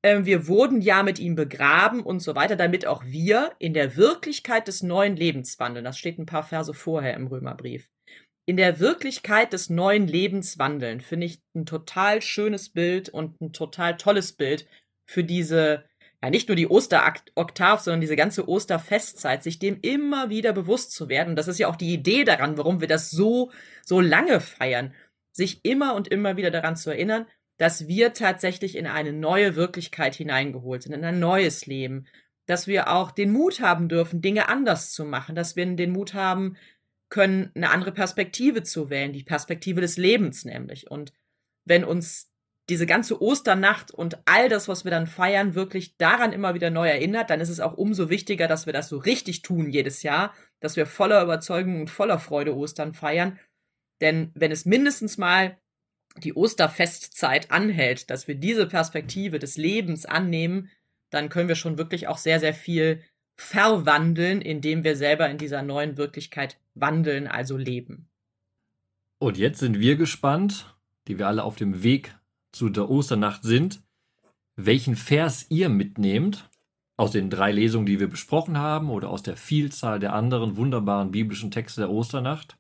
äh, 0.04 0.24
wir 0.24 0.48
wurden 0.48 0.82
ja 0.82 1.02
mit 1.02 1.18
ihm 1.18 1.34
begraben 1.34 2.04
und 2.04 2.20
so 2.20 2.36
weiter, 2.36 2.56
damit 2.56 2.86
auch 2.86 3.04
wir 3.06 3.54
in 3.58 3.74
der 3.74 3.96
Wirklichkeit 3.96 4.68
des 4.68 4.84
neuen 4.84 5.16
Lebens 5.16 5.60
wandeln. 5.60 5.86
Das 5.86 5.98
steht 5.98 6.20
ein 6.20 6.28
paar 6.28 6.44
Verse 6.44 6.76
vorher 6.76 7.16
im 7.16 7.26
Römerbrief. 7.26 7.90
In 8.46 8.56
der 8.56 8.80
Wirklichkeit 8.80 9.52
des 9.52 9.72
neuen 9.72 10.06
Lebens 10.06 10.60
wandeln, 10.60 11.02
finde 11.02 11.26
ich 11.26 11.42
ein 11.56 11.66
total 11.66 12.22
schönes 12.22 12.70
Bild 12.70 13.10
und 13.10 13.42
ein 13.42 13.52
total 13.52 13.98
tolles 13.98 14.34
Bild 14.34 14.68
für 15.06 15.24
diese, 15.24 15.86
ja 16.24 16.30
nicht 16.30 16.48
nur 16.48 16.56
die 16.56 16.70
Osteroktav, 16.70 17.82
sondern 17.82 18.00
diese 18.00 18.16
ganze 18.16 18.48
Osterfestzeit, 18.48 19.44
sich 19.44 19.60
dem 19.60 19.80
immer 19.82 20.30
wieder 20.30 20.54
bewusst 20.54 20.94
zu 20.94 21.10
werden. 21.10 21.32
Und 21.32 21.36
das 21.36 21.50
ist 21.50 21.60
ja 21.60 21.68
auch 21.68 21.76
die 21.76 21.94
Idee 21.94 22.24
daran, 22.24 22.58
warum 22.58 22.80
wir 22.80 22.88
das 22.88 23.12
so, 23.12 23.52
so 23.86 24.00
lange 24.00 24.40
feiern, 24.40 24.94
sich 25.34 25.66
immer 25.66 25.96
und 25.96 26.08
immer 26.08 26.38
wieder 26.38 26.50
daran 26.50 26.78
zu 26.78 26.92
erinnern, 26.92 27.26
dass 27.58 27.88
wir 27.88 28.14
tatsächlich 28.14 28.78
in 28.78 28.88
eine 28.88 29.12
neue 29.12 29.58
Wirklichkeit 29.58 30.16
hineingeholt 30.16 30.84
sind, 30.84 30.94
in 30.94 31.04
ein 31.04 31.20
neues 31.20 31.66
Leben, 31.66 32.08
dass 32.46 32.68
wir 32.68 32.90
auch 32.90 33.12
den 33.12 33.32
Mut 33.34 33.60
haben 33.60 33.90
dürfen, 33.90 34.22
Dinge 34.22 34.48
anders 34.48 34.94
zu 34.94 35.04
machen, 35.04 35.36
dass 35.36 35.58
wir 35.58 35.66
den 35.66 35.92
Mut 35.92 36.14
haben 36.14 36.56
können, 37.10 37.52
eine 37.54 37.70
andere 37.70 37.92
Perspektive 37.92 38.64
zu 38.64 38.90
wählen, 38.90 39.12
die 39.12 39.24
Perspektive 39.24 39.82
des 39.82 39.98
Lebens 39.98 40.46
nämlich. 40.46 40.90
Und 40.90 41.12
wenn 41.66 41.84
uns 41.84 42.33
diese 42.70 42.86
ganze 42.86 43.22
Osternacht 43.22 43.92
und 43.92 44.20
all 44.26 44.48
das, 44.48 44.68
was 44.68 44.86
wir 44.86 44.92
dann 44.92 45.08
feiern, 45.08 45.54
wirklich 45.54 45.98
daran 45.98 46.32
immer 46.32 46.54
wieder 46.54 46.70
neu 46.70 46.88
erinnert, 46.88 47.30
dann 47.30 47.42
ist 47.42 47.50
es 47.50 47.60
auch 47.60 47.74
umso 47.74 48.10
wichtiger, 48.10 48.48
dass 48.48 48.66
wir 48.66 48.74
das 48.74 48.88
so 48.88 48.98
richtig 48.98 49.42
tun 49.42 49.70
jedes 49.70 50.02
Jahr, 50.02 50.34
dass 50.60 50.78
wir 50.78 50.86
voller 50.86 51.22
Überzeugung 51.22 51.82
und 51.82 51.90
voller 51.90 52.20
Freude 52.20 52.56
Ostern 52.56 52.94
feiern. 52.94 53.38
Denn 54.00 54.32
wenn 54.34 54.52
es 54.52 54.66
mindestens 54.66 55.18
mal 55.18 55.58
die 56.18 56.34
Osterfestzeit 56.34 57.52
anhält, 57.52 58.10
dass 58.10 58.28
wir 58.28 58.36
diese 58.36 58.68
Perspektive 58.68 59.40
des 59.40 59.58
Lebens 59.58 60.06
annehmen, 60.06 60.70
dann 61.10 61.30
können 61.30 61.50
wir 61.50 61.56
schon 61.56 61.78
wirklich 61.78 62.08
auch 62.08 62.18
sehr, 62.18 62.40
sehr 62.40 62.54
viel 62.54 63.02
verwandeln, 63.36 64.42
indem 64.42 64.84
wir 64.84 64.96
selber 64.96 65.30
in 65.30 65.38
dieser 65.38 65.64
neuen 65.64 65.98
Wirklichkeit 65.98 66.58
wandeln, 66.76 67.28
also 67.28 67.58
leben. 67.58 68.08
Und 69.20 69.38
jetzt 69.38 69.60
sind 69.60 69.80
wir 69.80 69.96
gespannt, 69.96 70.76
die 71.08 71.18
wir 71.18 71.28
alle 71.28 71.44
auf 71.44 71.56
dem 71.56 71.84
Weg 71.84 72.16
zu 72.54 72.70
der 72.70 72.90
Osternacht 72.90 73.44
sind, 73.44 73.84
welchen 74.56 74.96
Vers 74.96 75.48
ihr 75.50 75.68
mitnehmt 75.70 76.50
aus 76.96 77.12
den 77.12 77.30
drei 77.30 77.52
Lesungen, 77.52 77.86
die 77.86 78.00
wir 78.00 78.08
besprochen 78.08 78.58
haben 78.58 78.90
oder 78.90 79.10
aus 79.10 79.24
der 79.24 79.36
Vielzahl 79.36 80.00
der 80.00 80.14
anderen 80.14 80.56
wunderbaren 80.58 81.12
biblischen 81.12 81.52
Texte 81.52 81.82
der 81.82 81.90
Osternacht. 81.90 82.58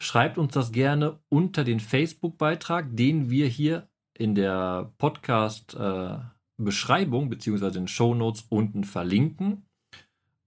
Schreibt 0.00 0.38
uns 0.38 0.54
das 0.54 0.72
gerne 0.72 1.20
unter 1.28 1.62
den 1.62 1.78
Facebook-Beitrag, 1.78 2.96
den 2.96 3.30
wir 3.30 3.46
hier 3.46 3.88
in 4.16 4.34
der 4.34 4.92
Podcast-Beschreibung 4.98 7.30
bzw. 7.30 7.66
in 7.66 7.72
den 7.72 7.88
Show 7.88 8.14
Notes 8.14 8.46
unten 8.48 8.84
verlinken. 8.84 9.66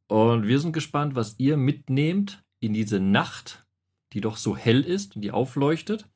Und 0.07 0.47
wir 0.47 0.59
sind 0.59 0.73
gespannt, 0.73 1.15
was 1.15 1.35
ihr 1.39 1.57
mitnehmt 1.57 2.43
in 2.59 2.73
diese 2.73 2.99
Nacht, 2.99 3.65
die 4.13 4.21
doch 4.21 4.37
so 4.37 4.57
hell 4.57 4.81
ist 4.81 5.15
und 5.15 5.21
die 5.21 5.31
aufleuchtet. 5.31 6.09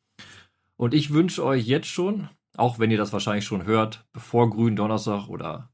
Und 0.76 0.94
ich 0.94 1.12
wünsche 1.12 1.44
euch 1.44 1.66
jetzt 1.66 1.88
schon, 1.88 2.30
auch 2.60 2.80
wenn 2.80 2.92
ihr 2.92 2.98
das 2.98 3.14
wahrscheinlich 3.14 3.46
schon 3.46 3.66
hört, 3.66 4.06
bevor 4.12 4.50
Gründonnerstag 4.50 5.28
oder 5.28 5.72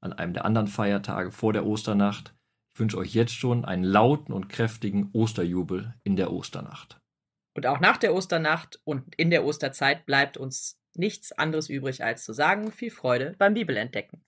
an 0.00 0.12
einem 0.12 0.32
der 0.32 0.44
anderen 0.44 0.68
Feiertage 0.68 1.32
vor 1.32 1.52
der 1.52 1.66
Osternacht, 1.66 2.34
ich 2.74 2.80
wünsche 2.80 2.98
euch 2.98 3.14
jetzt 3.14 3.34
schon 3.34 3.64
einen 3.64 3.84
lauten 3.84 4.32
und 4.32 4.48
kräftigen 4.48 5.10
Osterjubel 5.12 5.94
in 6.04 6.16
der 6.16 6.32
Osternacht. 6.32 7.00
Und 7.56 7.66
auch 7.66 7.80
nach 7.80 7.96
der 7.96 8.14
Osternacht 8.14 8.80
und 8.84 9.14
in 9.16 9.30
der 9.30 9.44
Osterzeit 9.44 10.06
bleibt 10.06 10.36
uns 10.36 10.80
nichts 10.94 11.32
anderes 11.32 11.68
übrig, 11.68 12.04
als 12.04 12.24
zu 12.24 12.32
sagen, 12.32 12.70
viel 12.70 12.90
Freude 12.90 13.34
beim 13.38 13.54
Bibelentdecken. 13.54 14.22